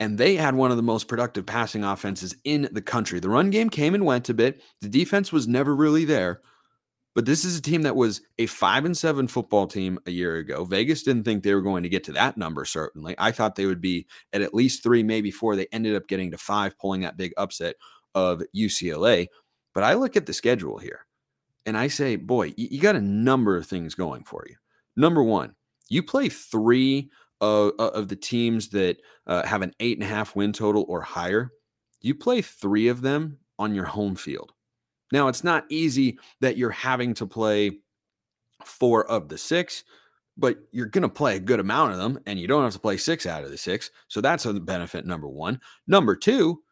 And 0.00 0.18
they 0.18 0.36
had 0.36 0.54
one 0.54 0.70
of 0.70 0.76
the 0.76 0.82
most 0.82 1.06
productive 1.06 1.46
passing 1.46 1.84
offenses 1.84 2.36
in 2.44 2.68
the 2.72 2.82
country. 2.82 3.20
The 3.20 3.28
run 3.28 3.50
game 3.50 3.70
came 3.70 3.94
and 3.94 4.04
went 4.04 4.28
a 4.28 4.34
bit. 4.34 4.60
The 4.80 4.88
defense 4.88 5.32
was 5.32 5.46
never 5.46 5.74
really 5.74 6.04
there, 6.04 6.40
but 7.14 7.26
this 7.26 7.44
is 7.44 7.56
a 7.56 7.62
team 7.62 7.82
that 7.82 7.94
was 7.94 8.20
a 8.38 8.46
five 8.46 8.84
and 8.84 8.96
seven 8.96 9.28
football 9.28 9.68
team 9.68 10.00
a 10.04 10.10
year 10.10 10.36
ago. 10.36 10.64
Vegas 10.64 11.04
didn't 11.04 11.22
think 11.22 11.42
they 11.42 11.54
were 11.54 11.62
going 11.62 11.84
to 11.84 11.88
get 11.88 12.02
to 12.04 12.12
that 12.12 12.36
number, 12.36 12.64
certainly. 12.64 13.14
I 13.18 13.30
thought 13.30 13.54
they 13.54 13.66
would 13.66 13.80
be 13.80 14.06
at 14.32 14.42
at 14.42 14.54
least 14.54 14.82
three, 14.82 15.04
maybe 15.04 15.30
four. 15.30 15.54
They 15.54 15.68
ended 15.70 15.94
up 15.94 16.08
getting 16.08 16.32
to 16.32 16.38
five, 16.38 16.76
pulling 16.76 17.02
that 17.02 17.16
big 17.16 17.32
upset 17.36 17.76
of 18.16 18.42
UCLA. 18.54 19.28
But 19.74 19.84
I 19.84 19.94
look 19.94 20.16
at 20.16 20.26
the 20.26 20.32
schedule 20.32 20.78
here 20.78 21.06
and 21.66 21.76
I 21.76 21.86
say, 21.86 22.16
boy, 22.16 22.52
you 22.56 22.80
got 22.80 22.96
a 22.96 23.00
number 23.00 23.56
of 23.56 23.66
things 23.66 23.94
going 23.94 24.24
for 24.24 24.44
you. 24.48 24.56
Number 24.96 25.22
one, 25.22 25.54
you 25.88 26.02
play 26.02 26.28
three 26.28 27.10
of, 27.44 27.94
of 27.94 28.08
the 28.08 28.16
teams 28.16 28.68
that 28.70 28.98
uh, 29.26 29.46
have 29.46 29.62
an 29.62 29.72
eight 29.80 29.98
and 29.98 30.04
a 30.04 30.08
half 30.08 30.34
win 30.34 30.52
total 30.52 30.84
or 30.88 31.00
higher. 31.00 31.52
You 32.00 32.14
play 32.14 32.42
three 32.42 32.88
of 32.88 33.02
them 33.02 33.38
on 33.58 33.74
your 33.74 33.84
home 33.84 34.14
field. 34.14 34.52
Now, 35.12 35.28
it's 35.28 35.44
not 35.44 35.64
easy 35.68 36.18
that 36.40 36.56
you're 36.56 36.70
having 36.70 37.14
to 37.14 37.26
play 37.26 37.78
four 38.64 39.06
of 39.06 39.28
the 39.28 39.38
six, 39.38 39.84
but 40.36 40.58
you're 40.72 40.86
going 40.86 41.02
to 41.02 41.08
play 41.08 41.36
a 41.36 41.40
good 41.40 41.60
amount 41.60 41.92
of 41.92 41.98
them 41.98 42.18
and 42.26 42.38
you 42.38 42.48
don't 42.48 42.64
have 42.64 42.72
to 42.72 42.78
play 42.78 42.96
six 42.96 43.26
out 43.26 43.44
of 43.44 43.50
the 43.50 43.58
six. 43.58 43.90
So 44.08 44.20
that's 44.20 44.46
a 44.46 44.54
benefit 44.54 45.06
number 45.06 45.28
one. 45.28 45.60
Number 45.86 46.16
two, 46.16 46.62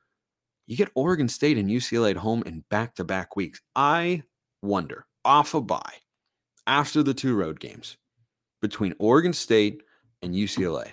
you 0.67 0.77
get 0.77 0.91
Oregon 0.95 1.29
State 1.29 1.59
and 1.59 1.69
UCLA 1.69 2.13
at 2.13 2.17
home 2.17 2.43
in 2.47 2.65
back 2.71 2.95
to 2.97 3.05
back 3.05 3.37
weeks. 3.37 3.61
I 3.77 4.23
wonder, 4.63 5.07
off 5.25 5.55
a 5.55 5.61
bye 5.61 6.01
after 6.67 7.03
the 7.03 7.15
two 7.15 7.37
road 7.37 7.61
games 7.61 7.97
between 8.61 8.95
Oregon 8.99 9.33
State 9.33 9.83
and 10.23 10.35
UCLA, 10.35 10.93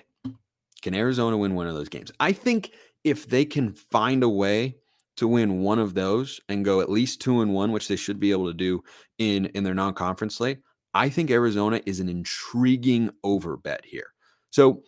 can 0.82 0.94
Arizona 0.94 1.36
win 1.36 1.54
one 1.54 1.66
of 1.66 1.74
those 1.74 1.88
games? 1.88 2.10
I 2.20 2.32
think 2.32 2.72
if 3.04 3.28
they 3.28 3.44
can 3.44 3.72
find 3.72 4.22
a 4.22 4.28
way 4.28 4.76
to 5.16 5.28
win 5.28 5.60
one 5.60 5.78
of 5.78 5.94
those 5.94 6.40
and 6.48 6.64
go 6.64 6.80
at 6.80 6.90
least 6.90 7.20
two 7.20 7.42
and 7.42 7.52
one, 7.52 7.72
which 7.72 7.88
they 7.88 7.96
should 7.96 8.18
be 8.18 8.30
able 8.30 8.46
to 8.46 8.54
do 8.54 8.82
in 9.18 9.46
in 9.46 9.64
their 9.64 9.74
non-conference 9.74 10.36
slate, 10.36 10.58
I 10.94 11.08
think 11.08 11.30
Arizona 11.30 11.80
is 11.86 12.00
an 12.00 12.08
intriguing 12.08 13.10
over 13.22 13.56
bet 13.56 13.84
here. 13.84 14.12
So 14.50 14.82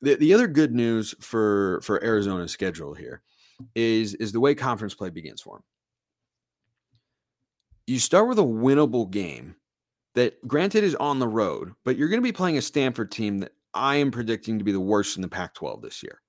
the, 0.00 0.14
the 0.16 0.34
other 0.34 0.46
good 0.46 0.74
news 0.74 1.14
for 1.20 1.80
for 1.82 2.02
Arizona's 2.02 2.52
schedule 2.52 2.94
here 2.94 3.22
is 3.74 4.14
is 4.14 4.32
the 4.32 4.40
way 4.40 4.54
conference 4.54 4.94
play 4.94 5.10
begins 5.10 5.40
for 5.40 5.56
them. 5.56 5.64
You 7.86 7.98
start 7.98 8.28
with 8.28 8.38
a 8.38 8.42
winnable 8.42 9.10
game 9.10 9.56
that 10.14 10.46
granted 10.46 10.84
is 10.84 10.94
on 10.96 11.18
the 11.18 11.28
road, 11.28 11.72
but 11.84 11.96
you're 11.96 12.08
going 12.08 12.20
to 12.20 12.28
be 12.28 12.32
playing 12.32 12.58
a 12.58 12.62
Stanford 12.62 13.10
team 13.10 13.38
that 13.38 13.52
I 13.74 13.96
am 13.96 14.10
predicting 14.10 14.58
to 14.58 14.64
be 14.64 14.72
the 14.72 14.80
worst 14.80 15.16
in 15.16 15.22
the 15.22 15.28
Pac-12 15.28 15.82
this 15.82 16.02
year. 16.02 16.20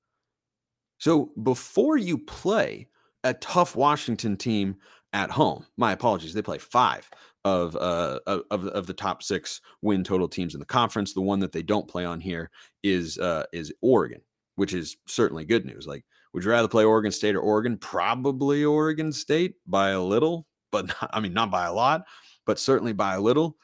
So 0.98 1.32
before 1.42 1.98
you 1.98 2.18
play 2.18 2.88
a 3.24 3.34
tough 3.34 3.76
Washington 3.76 4.38
team 4.38 4.78
at 5.14 5.32
home. 5.32 5.66
My 5.78 5.92
apologies. 5.92 6.34
They 6.34 6.42
play 6.42 6.58
five 6.58 7.10
of 7.46 7.76
uh 7.76 8.20
of 8.26 8.66
of 8.68 8.86
the 8.86 8.94
top 8.94 9.24
six 9.24 9.62
win 9.82 10.04
total 10.04 10.28
teams 10.28 10.54
in 10.54 10.60
the 10.60 10.66
conference. 10.66 11.14
The 11.14 11.22
one 11.22 11.40
that 11.40 11.52
they 11.52 11.64
don't 11.64 11.88
play 11.88 12.06
on 12.06 12.20
here 12.20 12.52
is 12.84 13.18
uh 13.18 13.46
is 13.52 13.74
Oregon, 13.82 14.22
which 14.56 14.74
is 14.74 14.98
certainly 15.08 15.46
good 15.46 15.66
news. 15.66 15.88
Like, 15.88 16.06
would 16.34 16.44
you 16.44 16.52
rather 16.52 16.68
play 16.68 16.84
Oregon 16.84 17.12
State 17.12 17.36
or 17.36 17.42
Oregon? 17.42 17.78
Probably 17.78 18.64
Oregon 18.64 19.12
State 19.12 19.56
by 19.66 19.90
a 19.90 20.02
little, 20.02 20.48
but 20.72 20.88
not, 21.02 21.10
I 21.14 21.20
mean 21.20 21.34
not 21.34 21.52
by 21.52 21.66
a 21.66 21.74
lot, 21.74 22.04
but 22.46 22.60
certainly 22.60 22.94
by 22.94 23.16
a 23.16 23.22
little. 23.22 23.58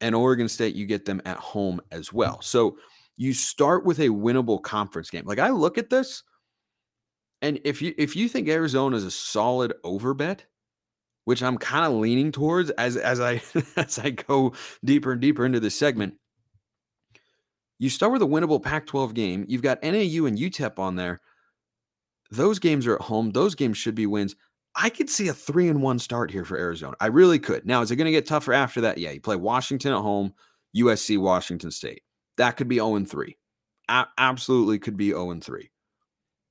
And 0.00 0.14
Oregon 0.14 0.48
State, 0.48 0.74
you 0.74 0.86
get 0.86 1.04
them 1.04 1.20
at 1.24 1.36
home 1.36 1.80
as 1.90 2.12
well. 2.12 2.40
So 2.40 2.78
you 3.16 3.34
start 3.34 3.84
with 3.84 3.98
a 3.98 4.08
winnable 4.08 4.62
conference 4.62 5.10
game. 5.10 5.24
Like 5.26 5.38
I 5.38 5.50
look 5.50 5.76
at 5.76 5.90
this 5.90 6.22
and 7.42 7.60
if 7.64 7.80
you 7.80 7.94
if 7.96 8.16
you 8.16 8.28
think 8.28 8.48
Arizona 8.48 8.96
is 8.96 9.04
a 9.04 9.10
solid 9.10 9.72
over 9.82 10.14
bet, 10.14 10.46
which 11.24 11.42
I'm 11.42 11.58
kind 11.58 11.86
of 11.86 11.92
leaning 11.92 12.32
towards 12.32 12.70
as 12.70 12.96
as 12.96 13.20
I 13.20 13.42
as 13.76 13.98
I 13.98 14.10
go 14.10 14.52
deeper 14.84 15.12
and 15.12 15.20
deeper 15.20 15.46
into 15.46 15.60
this 15.60 15.78
segment, 15.78 16.14
you 17.78 17.88
start 17.88 18.12
with 18.12 18.22
a 18.22 18.26
winnable 18.26 18.62
Pac-12 18.62 19.14
game. 19.14 19.44
You've 19.48 19.62
got 19.62 19.82
NAU 19.82 20.26
and 20.26 20.38
UTEP 20.38 20.78
on 20.78 20.96
there. 20.96 21.20
those 22.30 22.58
games 22.58 22.86
are 22.86 22.96
at 22.96 23.02
home. 23.02 23.30
Those 23.30 23.54
games 23.54 23.78
should 23.78 23.94
be 23.94 24.06
wins. 24.06 24.36
I 24.76 24.88
could 24.88 25.10
see 25.10 25.28
a 25.28 25.34
three 25.34 25.68
and 25.68 25.82
one 25.82 25.98
start 25.98 26.30
here 26.30 26.44
for 26.44 26.56
Arizona. 26.56 26.96
I 27.00 27.06
really 27.06 27.38
could. 27.38 27.66
Now, 27.66 27.82
is 27.82 27.90
it 27.90 27.96
going 27.96 28.06
to 28.06 28.12
get 28.12 28.26
tougher 28.26 28.52
after 28.52 28.80
that? 28.82 28.98
Yeah, 28.98 29.10
you 29.10 29.20
play 29.20 29.36
Washington 29.36 29.92
at 29.92 30.00
home, 30.00 30.32
USC, 30.76 31.18
Washington 31.18 31.70
State. 31.70 32.02
That 32.36 32.56
could 32.56 32.68
be 32.68 32.76
0 32.76 32.94
and 32.96 33.10
3. 33.10 33.36
A- 33.88 34.06
absolutely 34.18 34.78
could 34.78 34.96
be 34.96 35.10
0 35.10 35.32
and 35.32 35.42
3. 35.42 35.70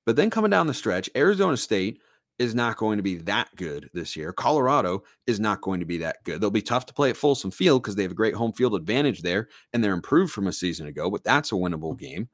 But 0.06 0.16
then 0.16 0.30
coming 0.30 0.52
down 0.52 0.68
the 0.68 0.74
stretch, 0.74 1.10
Arizona 1.16 1.56
State 1.56 2.02
is 2.40 2.56
not 2.56 2.78
going 2.78 2.98
to 2.98 3.04
be 3.04 3.18
that 3.18 3.50
good 3.56 3.90
this 3.94 4.16
year. 4.16 4.32
Colorado 4.32 5.04
is 5.28 5.40
not 5.40 5.62
going 5.62 5.82
to 5.82 5.86
be 5.86 5.98
that 5.98 6.18
good. 6.24 6.40
They'll 6.40 6.50
be 6.50 6.62
tough 6.62 6.86
to 6.88 6.94
play 6.94 7.10
at 7.10 7.18
Folsom 7.18 7.52
Field 7.52 7.84
because 7.84 7.96
they 7.96 8.04
have 8.04 8.14
a 8.14 8.16
great 8.16 8.34
home 8.34 8.54
field 8.54 8.76
advantage 8.76 9.22
there 9.22 9.50
and 9.74 9.84
they're 9.84 9.94
improved 9.94 10.32
from 10.32 10.48
a 10.48 10.54
season 10.54 10.88
ago, 10.88 11.10
but 11.12 11.24
that's 11.24 11.52
a 11.52 11.56
winnable 11.56 11.98
game. 11.98 12.30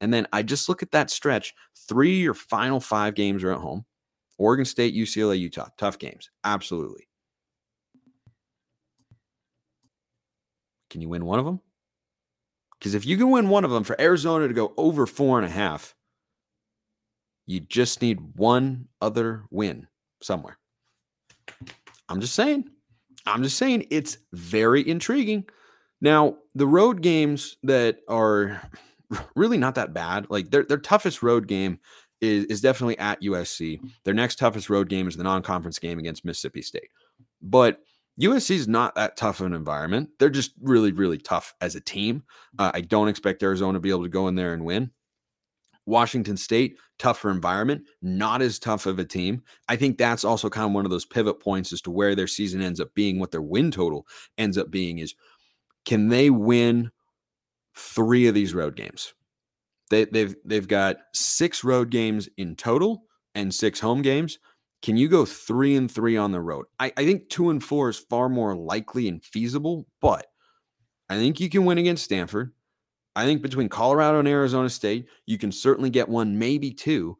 And 0.00 0.12
then 0.12 0.26
I 0.32 0.42
just 0.42 0.68
look 0.68 0.82
at 0.82 0.90
that 0.90 1.10
stretch. 1.10 1.54
Three 1.88 2.26
or 2.26 2.34
final 2.34 2.80
five 2.80 3.14
games 3.14 3.42
are 3.42 3.52
at 3.52 3.60
home. 3.60 3.84
Oregon 4.42 4.64
State, 4.64 4.94
UCLA, 4.94 5.38
Utah. 5.38 5.68
Tough 5.78 5.98
games. 5.98 6.30
Absolutely. 6.42 7.06
Can 10.90 11.00
you 11.00 11.08
win 11.08 11.24
one 11.24 11.38
of 11.38 11.44
them? 11.44 11.60
Because 12.78 12.94
if 12.94 13.06
you 13.06 13.16
can 13.16 13.30
win 13.30 13.48
one 13.48 13.64
of 13.64 13.70
them 13.70 13.84
for 13.84 13.98
Arizona 14.00 14.48
to 14.48 14.54
go 14.54 14.74
over 14.76 15.06
four 15.06 15.38
and 15.38 15.46
a 15.46 15.50
half, 15.50 15.94
you 17.46 17.60
just 17.60 18.02
need 18.02 18.18
one 18.34 18.88
other 19.00 19.44
win 19.50 19.86
somewhere. 20.20 20.58
I'm 22.08 22.20
just 22.20 22.34
saying. 22.34 22.68
I'm 23.24 23.44
just 23.44 23.56
saying 23.56 23.86
it's 23.90 24.18
very 24.32 24.86
intriguing. 24.86 25.44
Now, 26.00 26.38
the 26.56 26.66
road 26.66 27.00
games 27.00 27.56
that 27.62 27.98
are 28.08 28.60
really 29.36 29.58
not 29.58 29.76
that 29.76 29.94
bad, 29.94 30.26
like 30.28 30.50
their 30.50 30.64
their 30.64 30.78
toughest 30.78 31.22
road 31.22 31.46
game 31.46 31.78
is, 32.22 32.46
is 32.46 32.60
definitely 32.62 32.98
at 32.98 33.20
USC. 33.20 33.80
Their 34.04 34.14
next 34.14 34.38
toughest 34.38 34.70
road 34.70 34.88
game 34.88 35.08
is 35.08 35.16
the 35.16 35.24
non-conference 35.24 35.78
game 35.78 35.98
against 35.98 36.24
Mississippi 36.24 36.62
State. 36.62 36.88
But 37.42 37.80
USC 38.20 38.52
is 38.52 38.68
not 38.68 38.94
that 38.94 39.16
tough 39.16 39.40
of 39.40 39.46
an 39.46 39.54
environment. 39.54 40.10
They're 40.18 40.30
just 40.30 40.52
really, 40.62 40.92
really 40.92 41.18
tough 41.18 41.54
as 41.60 41.74
a 41.74 41.80
team. 41.80 42.22
Uh, 42.58 42.70
I 42.72 42.80
don't 42.80 43.08
expect 43.08 43.42
Arizona 43.42 43.74
to 43.74 43.80
be 43.80 43.90
able 43.90 44.04
to 44.04 44.08
go 44.08 44.28
in 44.28 44.36
there 44.36 44.54
and 44.54 44.64
win. 44.64 44.92
Washington 45.84 46.36
State, 46.36 46.76
tougher 46.98 47.30
environment, 47.30 47.82
not 48.00 48.40
as 48.40 48.60
tough 48.60 48.86
of 48.86 49.00
a 49.00 49.04
team. 49.04 49.42
I 49.68 49.74
think 49.74 49.98
that's 49.98 50.24
also 50.24 50.48
kind 50.48 50.66
of 50.66 50.72
one 50.72 50.84
of 50.84 50.92
those 50.92 51.04
pivot 51.04 51.40
points 51.40 51.72
as 51.72 51.80
to 51.82 51.90
where 51.90 52.14
their 52.14 52.28
season 52.28 52.62
ends 52.62 52.78
up 52.78 52.94
being, 52.94 53.18
what 53.18 53.32
their 53.32 53.42
win 53.42 53.72
total 53.72 54.06
ends 54.38 54.56
up 54.56 54.70
being 54.70 54.98
is 54.98 55.14
can 55.84 56.08
they 56.08 56.30
win 56.30 56.92
three 57.74 58.28
of 58.28 58.34
these 58.34 58.54
road 58.54 58.76
games? 58.76 59.14
They, 59.92 60.06
they've 60.06 60.34
they've 60.46 60.66
got 60.66 60.96
six 61.12 61.62
road 61.62 61.90
games 61.90 62.26
in 62.38 62.56
total 62.56 63.04
and 63.34 63.54
six 63.54 63.78
home 63.78 64.00
games. 64.00 64.38
Can 64.80 64.96
you 64.96 65.06
go 65.06 65.26
three 65.26 65.76
and 65.76 65.90
three 65.90 66.16
on 66.16 66.32
the 66.32 66.40
road? 66.40 66.64
I, 66.80 66.94
I 66.96 67.04
think 67.04 67.28
two 67.28 67.50
and 67.50 67.62
four 67.62 67.90
is 67.90 67.98
far 67.98 68.30
more 68.30 68.56
likely 68.56 69.06
and 69.06 69.22
feasible, 69.22 69.86
but 70.00 70.28
I 71.10 71.18
think 71.18 71.40
you 71.40 71.50
can 71.50 71.66
win 71.66 71.76
against 71.76 72.04
Stanford. 72.04 72.54
I 73.14 73.26
think 73.26 73.42
between 73.42 73.68
Colorado 73.68 74.18
and 74.18 74.26
Arizona 74.26 74.70
State, 74.70 75.08
you 75.26 75.36
can 75.36 75.52
certainly 75.52 75.90
get 75.90 76.08
one, 76.08 76.38
maybe 76.38 76.70
two. 76.70 77.18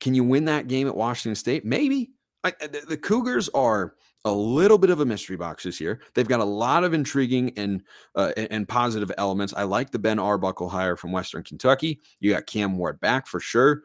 Can 0.00 0.14
you 0.14 0.24
win 0.24 0.46
that 0.46 0.68
game 0.68 0.88
at 0.88 0.96
Washington 0.96 1.34
State? 1.34 1.66
Maybe. 1.66 2.12
I, 2.44 2.52
the, 2.62 2.84
the 2.88 2.96
Cougars 2.96 3.50
are 3.50 3.92
a 4.24 4.32
little 4.32 4.78
bit 4.78 4.90
of 4.90 5.00
a 5.00 5.06
mystery 5.06 5.36
box 5.36 5.64
this 5.64 5.80
year. 5.80 6.00
They've 6.14 6.28
got 6.28 6.40
a 6.40 6.44
lot 6.44 6.84
of 6.84 6.92
intriguing 6.92 7.52
and 7.56 7.82
uh, 8.14 8.32
and 8.36 8.68
positive 8.68 9.12
elements. 9.18 9.54
I 9.56 9.62
like 9.62 9.90
the 9.90 9.98
Ben 9.98 10.18
Arbuckle 10.18 10.68
hire 10.68 10.96
from 10.96 11.12
Western 11.12 11.42
Kentucky. 11.42 12.00
You 12.20 12.32
got 12.32 12.46
Cam 12.46 12.76
Ward 12.76 13.00
back 13.00 13.26
for 13.26 13.40
sure, 13.40 13.82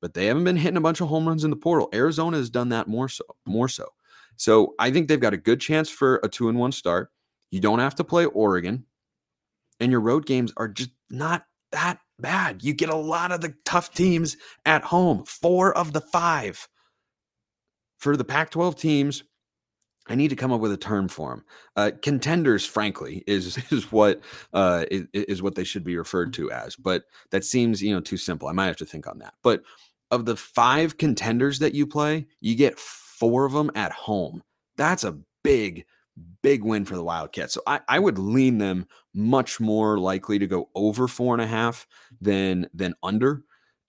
but 0.00 0.14
they 0.14 0.26
haven't 0.26 0.44
been 0.44 0.56
hitting 0.56 0.76
a 0.76 0.82
bunch 0.82 1.00
of 1.00 1.08
home 1.08 1.28
runs 1.28 1.44
in 1.44 1.50
the 1.50 1.56
portal. 1.56 1.88
Arizona 1.94 2.36
has 2.36 2.50
done 2.50 2.70
that 2.70 2.88
more 2.88 3.08
so, 3.08 3.24
more 3.46 3.68
so. 3.68 3.88
So 4.36 4.74
I 4.78 4.90
think 4.90 5.08
they've 5.08 5.20
got 5.20 5.34
a 5.34 5.38
good 5.38 5.60
chance 5.60 5.88
for 5.88 6.20
a 6.22 6.28
two 6.28 6.48
and 6.48 6.58
one 6.58 6.72
start. 6.72 7.10
You 7.50 7.60
don't 7.60 7.78
have 7.78 7.94
to 7.96 8.04
play 8.04 8.24
Oregon 8.24 8.86
and 9.80 9.90
your 9.90 10.00
road 10.00 10.26
games 10.26 10.52
are 10.56 10.68
just 10.68 10.90
not 11.10 11.44
that 11.72 11.98
bad. 12.18 12.62
You 12.62 12.72
get 12.72 12.88
a 12.88 12.96
lot 12.96 13.32
of 13.32 13.40
the 13.40 13.54
tough 13.64 13.92
teams 13.92 14.36
at 14.64 14.82
home, 14.82 15.24
four 15.24 15.76
of 15.76 15.92
the 15.92 16.00
five. 16.00 16.68
For 17.98 18.16
the 18.16 18.24
Pac 18.24 18.50
12 18.50 18.76
teams, 18.76 19.22
I 20.06 20.14
need 20.14 20.28
to 20.28 20.36
come 20.36 20.52
up 20.52 20.60
with 20.60 20.72
a 20.72 20.76
term 20.76 21.08
for 21.08 21.30
them. 21.30 21.44
Uh, 21.76 21.90
contenders, 22.02 22.66
frankly, 22.66 23.24
is 23.26 23.58
is 23.72 23.90
what 23.90 24.20
uh, 24.52 24.84
is, 24.90 25.06
is 25.12 25.42
what 25.42 25.54
they 25.54 25.64
should 25.64 25.84
be 25.84 25.96
referred 25.96 26.32
to 26.34 26.50
as. 26.50 26.76
But 26.76 27.04
that 27.30 27.44
seems 27.44 27.82
you 27.82 27.94
know 27.94 28.00
too 28.00 28.16
simple. 28.16 28.48
I 28.48 28.52
might 28.52 28.66
have 28.66 28.76
to 28.76 28.86
think 28.86 29.06
on 29.06 29.18
that. 29.18 29.34
But 29.42 29.62
of 30.10 30.26
the 30.26 30.36
five 30.36 30.96
contenders 30.98 31.58
that 31.60 31.74
you 31.74 31.86
play, 31.86 32.26
you 32.40 32.54
get 32.54 32.78
four 32.78 33.44
of 33.44 33.52
them 33.52 33.70
at 33.74 33.92
home. 33.92 34.42
That's 34.76 35.04
a 35.04 35.18
big 35.42 35.86
big 36.42 36.62
win 36.62 36.84
for 36.84 36.94
the 36.94 37.04
Wildcats. 37.04 37.54
So 37.54 37.60
I, 37.66 37.80
I 37.88 37.98
would 37.98 38.18
lean 38.18 38.58
them 38.58 38.86
much 39.14 39.60
more 39.60 39.98
likely 39.98 40.38
to 40.38 40.46
go 40.46 40.68
over 40.74 41.08
four 41.08 41.34
and 41.34 41.42
a 41.42 41.46
half 41.46 41.86
than 42.20 42.68
than 42.74 42.94
under. 43.02 43.42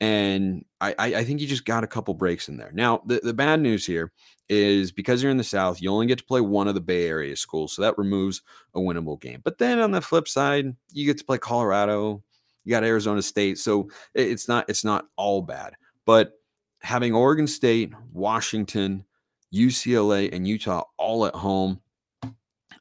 And 0.05 0.65
I, 0.81 0.93
I 0.99 1.23
think 1.23 1.41
you 1.41 1.47
just 1.47 1.65
got 1.65 1.83
a 1.83 1.87
couple 1.87 2.13
breaks 2.13 2.47
in 2.47 2.57
there. 2.57 2.71
Now, 2.73 3.01
the, 3.07 3.19
the 3.23 3.33
bad 3.33 3.59
news 3.59 3.85
here 3.85 4.11
is 4.49 4.91
because 4.91 5.23
you're 5.23 5.31
in 5.31 5.37
the 5.37 5.43
South, 5.43 5.81
you 5.81 5.89
only 5.89 6.05
get 6.05 6.19
to 6.19 6.23
play 6.23 6.41
one 6.41 6.67
of 6.67 6.75
the 6.75 6.81
Bay 6.81 7.07
Area 7.07 7.35
schools. 7.35 7.73
So 7.73 7.81
that 7.81 7.97
removes 7.97 8.43
a 8.75 8.79
winnable 8.79 9.19
game. 9.19 9.41
But 9.43 9.57
then 9.57 9.79
on 9.79 9.91
the 9.91 10.01
flip 10.01 10.27
side, 10.27 10.75
you 10.91 11.05
get 11.07 11.17
to 11.17 11.25
play 11.25 11.39
Colorado, 11.39 12.21
you 12.63 12.69
got 12.69 12.83
Arizona 12.83 13.21
State. 13.21 13.57
So 13.57 13.89
it's 14.13 14.47
not 14.47 14.69
it's 14.69 14.83
not 14.83 15.07
all 15.15 15.41
bad. 15.41 15.73
But 16.05 16.33
having 16.81 17.15
Oregon 17.15 17.47
State, 17.47 17.91
Washington, 18.13 19.05
UCLA, 19.51 20.31
and 20.31 20.47
Utah 20.47 20.83
all 20.97 21.25
at 21.25 21.33
home 21.33 21.81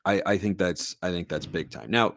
I, 0.04 0.22
I 0.26 0.38
think 0.38 0.58
that's 0.58 0.96
I 1.02 1.10
think 1.10 1.28
that's 1.28 1.46
big 1.46 1.70
time. 1.70 1.90
Now, 1.90 2.14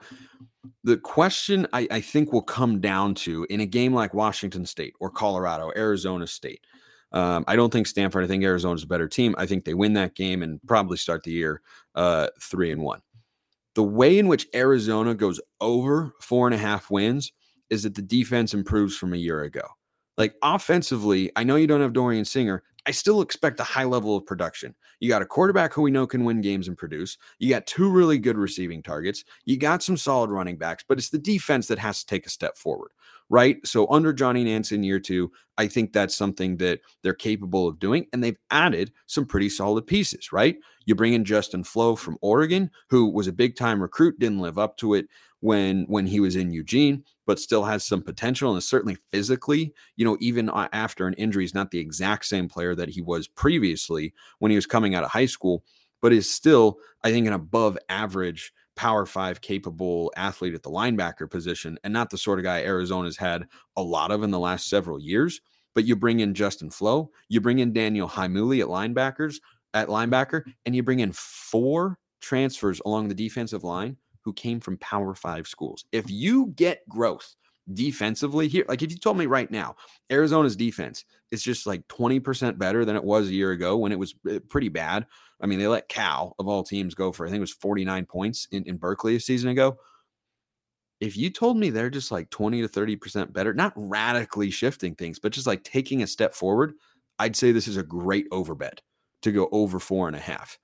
the 0.83 0.97
question 0.97 1.67
I, 1.73 1.87
I 1.91 2.01
think 2.01 2.31
will 2.31 2.41
come 2.41 2.79
down 2.79 3.15
to 3.15 3.45
in 3.49 3.59
a 3.61 3.65
game 3.65 3.93
like 3.93 4.13
Washington 4.13 4.65
State 4.65 4.93
or 4.99 5.09
Colorado, 5.09 5.71
Arizona 5.75 6.27
State. 6.27 6.65
Um, 7.11 7.45
I 7.47 7.55
don't 7.55 7.71
think 7.71 7.87
Stanford. 7.87 8.23
I 8.23 8.27
think 8.27 8.43
Arizona's 8.43 8.83
a 8.83 8.87
better 8.87 9.07
team. 9.07 9.35
I 9.37 9.45
think 9.45 9.65
they 9.65 9.73
win 9.73 9.93
that 9.93 10.15
game 10.15 10.43
and 10.43 10.59
probably 10.67 10.97
start 10.97 11.23
the 11.23 11.31
year 11.31 11.61
uh, 11.95 12.27
three 12.41 12.71
and 12.71 12.81
one. 12.81 13.01
The 13.75 13.83
way 13.83 14.17
in 14.17 14.27
which 14.27 14.47
Arizona 14.55 15.13
goes 15.15 15.39
over 15.61 16.13
four 16.19 16.47
and 16.47 16.55
a 16.55 16.57
half 16.57 16.89
wins 16.89 17.31
is 17.69 17.83
that 17.83 17.95
the 17.95 18.01
defense 18.01 18.53
improves 18.53 18.97
from 18.97 19.13
a 19.13 19.17
year 19.17 19.43
ago. 19.43 19.61
Like 20.17 20.35
offensively, 20.41 21.31
I 21.35 21.43
know 21.43 21.55
you 21.55 21.67
don't 21.67 21.81
have 21.81 21.93
Dorian 21.93 22.25
Singer. 22.25 22.63
I 22.87 22.91
still 22.91 23.21
expect 23.21 23.59
a 23.59 23.65
high 23.65 23.83
level 23.83 24.15
of 24.15 24.25
production. 24.25 24.73
You 25.01 25.09
got 25.09 25.21
a 25.21 25.25
quarterback 25.25 25.73
who 25.73 25.81
we 25.81 25.91
know 25.91 26.07
can 26.07 26.23
win 26.23 26.39
games 26.39 26.69
and 26.69 26.77
produce. 26.77 27.17
You 27.37 27.49
got 27.49 27.67
two 27.67 27.91
really 27.91 28.17
good 28.17 28.37
receiving 28.37 28.81
targets. 28.81 29.25
You 29.43 29.57
got 29.57 29.83
some 29.83 29.97
solid 29.97 30.31
running 30.31 30.57
backs, 30.57 30.85
but 30.87 30.97
it's 30.97 31.09
the 31.09 31.17
defense 31.17 31.67
that 31.67 31.79
has 31.79 31.99
to 31.99 32.05
take 32.05 32.25
a 32.25 32.29
step 32.29 32.55
forward, 32.55 32.91
right? 33.29 33.57
So 33.67 33.91
under 33.91 34.13
Johnny 34.13 34.45
Nance 34.45 34.71
in 34.71 34.85
year 34.85 35.01
two, 35.01 35.29
I 35.57 35.67
think 35.67 35.91
that's 35.91 36.15
something 36.15 36.55
that 36.57 36.79
they're 37.03 37.13
capable 37.13 37.67
of 37.67 37.77
doing. 37.77 38.07
And 38.13 38.23
they've 38.23 38.39
added 38.51 38.93
some 39.05 39.25
pretty 39.25 39.49
solid 39.49 39.85
pieces, 39.85 40.31
right? 40.31 40.55
You 40.87 40.95
bring 40.95 41.13
in 41.13 41.25
Justin 41.25 41.65
Flowe 41.65 41.97
from 41.97 42.17
Oregon, 42.21 42.71
who 42.89 43.09
was 43.09 43.27
a 43.27 43.33
big 43.33 43.57
time 43.57 43.81
recruit, 43.81 44.17
didn't 44.19 44.39
live 44.39 44.57
up 44.57 44.77
to 44.77 44.93
it 44.93 45.07
when 45.41 45.83
when 45.83 46.07
he 46.07 46.21
was 46.21 46.37
in 46.37 46.51
Eugene, 46.51 47.03
but 47.25 47.39
still 47.39 47.65
has 47.65 47.83
some 47.83 48.01
potential 48.01 48.49
and 48.49 48.57
is 48.57 48.67
certainly 48.67 48.97
physically, 49.11 49.73
you 49.97 50.05
know, 50.05 50.17
even 50.21 50.49
uh, 50.49 50.69
after 50.71 51.05
an 51.05 51.13
injury, 51.15 51.43
is 51.43 51.53
not 51.53 51.71
the 51.71 51.79
exact 51.79 52.25
same 52.25 52.47
player 52.47 52.73
that 52.73 52.89
he 52.89 53.01
was 53.01 53.27
previously 53.27 54.13
when 54.39 54.49
he 54.49 54.55
was 54.55 54.65
coming 54.65 54.95
out 54.95 55.03
of 55.03 55.11
high 55.11 55.25
school, 55.25 55.61
but 56.01 56.13
is 56.13 56.29
still, 56.29 56.79
I 57.03 57.11
think, 57.11 57.27
an 57.27 57.33
above 57.33 57.77
average 57.89 58.53
power 58.77 59.05
five 59.05 59.41
capable 59.41 60.13
athlete 60.15 60.53
at 60.53 60.63
the 60.63 60.71
linebacker 60.71 61.29
position, 61.29 61.77
and 61.83 61.91
not 61.91 62.11
the 62.11 62.17
sort 62.17 62.39
of 62.39 62.45
guy 62.45 62.63
Arizona's 62.63 63.17
had 63.17 63.45
a 63.75 63.83
lot 63.83 64.09
of 64.09 64.23
in 64.23 64.31
the 64.31 64.39
last 64.39 64.69
several 64.69 65.01
years. 65.01 65.41
But 65.75 65.85
you 65.85 65.95
bring 65.95 66.21
in 66.21 66.33
Justin 66.33 66.71
Flowe, 66.71 67.11
you 67.29 67.39
bring 67.39 67.59
in 67.59 67.71
Daniel 67.71 68.09
Heimuli 68.09 68.61
at 68.61 68.67
linebackers 68.67 69.41
at 69.73 69.87
linebacker, 69.87 70.43
and 70.65 70.75
you 70.75 70.83
bring 70.83 70.99
in 70.99 71.11
four 71.13 71.97
transfers 72.21 72.81
along 72.85 73.07
the 73.07 73.15
defensive 73.15 73.63
line 73.63 73.97
who 74.21 74.33
came 74.33 74.59
from 74.59 74.77
Power 74.77 75.13
Five 75.13 75.47
schools. 75.47 75.85
If 75.91 76.09
you 76.09 76.47
get 76.55 76.87
growth 76.89 77.35
defensively 77.73 78.47
here, 78.47 78.65
like 78.67 78.81
if 78.81 78.91
you 78.91 78.97
told 78.97 79.17
me 79.17 79.25
right 79.25 79.49
now, 79.51 79.75
Arizona's 80.09 80.55
defense 80.55 81.05
is 81.31 81.43
just 81.43 81.67
like 81.67 81.87
20% 81.87 82.57
better 82.57 82.85
than 82.85 82.95
it 82.95 83.03
was 83.03 83.27
a 83.27 83.33
year 83.33 83.51
ago 83.51 83.77
when 83.77 83.91
it 83.91 83.99
was 83.99 84.15
eh, 84.29 84.39
pretty 84.49 84.69
bad. 84.69 85.05
I 85.41 85.45
mean, 85.45 85.59
they 85.59 85.67
let 85.67 85.89
Cal, 85.89 86.35
of 86.39 86.47
all 86.47 86.63
teams, 86.63 86.95
go 86.95 87.11
for, 87.11 87.25
I 87.25 87.29
think 87.29 87.37
it 87.37 87.41
was 87.41 87.51
49 87.51 88.05
points 88.05 88.47
in, 88.51 88.63
in 88.63 88.77
Berkeley 88.77 89.15
a 89.15 89.19
season 89.19 89.49
ago. 89.49 89.77
If 90.99 91.15
you 91.15 91.29
told 91.29 91.57
me 91.57 91.69
they're 91.69 91.91
just 91.91 92.11
like 92.11 92.29
20 92.31 92.61
to 92.61 92.67
30% 92.67 93.31
better, 93.31 93.53
not 93.53 93.73
radically 93.75 94.49
shifting 94.49 94.95
things, 94.95 95.19
but 95.19 95.31
just 95.31 95.45
like 95.45 95.63
taking 95.63 96.01
a 96.01 96.07
step 96.07 96.33
forward, 96.33 96.73
I'd 97.19 97.35
say 97.35 97.51
this 97.51 97.67
is 97.67 97.77
a 97.77 97.83
great 97.83 98.29
overbet 98.31 98.79
to 99.21 99.31
go 99.31 99.49
over 99.51 99.79
four 99.79 100.07
and 100.07 100.15
a 100.15 100.19
half. 100.19 100.57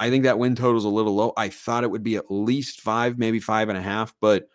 I 0.00 0.10
think 0.10 0.24
that 0.24 0.38
win 0.38 0.54
total 0.54 0.78
is 0.78 0.84
a 0.84 0.88
little 0.88 1.14
low. 1.14 1.32
I 1.36 1.48
thought 1.48 1.84
it 1.84 1.90
would 1.90 2.04
be 2.04 2.16
at 2.16 2.30
least 2.30 2.80
five, 2.80 3.18
maybe 3.18 3.40
five 3.40 3.68
and 3.68 3.76
a 3.76 3.82
half, 3.82 4.14
but 4.20 4.48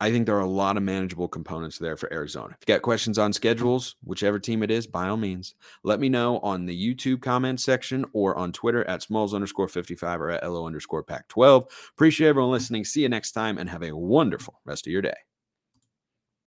I 0.00 0.10
think 0.10 0.26
there 0.26 0.36
are 0.36 0.40
a 0.40 0.46
lot 0.46 0.76
of 0.76 0.82
manageable 0.82 1.28
components 1.28 1.78
there 1.78 1.96
for 1.96 2.12
Arizona. 2.12 2.48
If 2.60 2.68
you 2.68 2.74
got 2.74 2.82
questions 2.82 3.18
on 3.18 3.32
schedules, 3.32 3.96
whichever 4.04 4.38
team 4.38 4.62
it 4.62 4.70
is, 4.70 4.86
by 4.86 5.08
all 5.08 5.16
means, 5.16 5.54
let 5.82 6.00
me 6.00 6.08
know 6.08 6.40
on 6.40 6.66
the 6.66 6.76
YouTube 6.94 7.22
comment 7.22 7.60
section 7.60 8.04
or 8.12 8.36
on 8.36 8.52
Twitter 8.52 8.86
at 8.86 9.02
smalls 9.02 9.32
underscore 9.32 9.68
55 9.68 10.20
or 10.20 10.30
at 10.30 10.46
LO 10.46 10.66
underscore 10.66 11.04
pack 11.04 11.28
12. 11.28 11.64
Appreciate 11.92 12.28
everyone 12.28 12.50
listening. 12.50 12.84
See 12.84 13.02
you 13.02 13.08
next 13.08 13.32
time 13.32 13.56
and 13.56 13.70
have 13.70 13.82
a 13.82 13.96
wonderful 13.96 14.60
rest 14.66 14.86
of 14.86 14.92
your 14.92 15.02
day. 15.02 15.14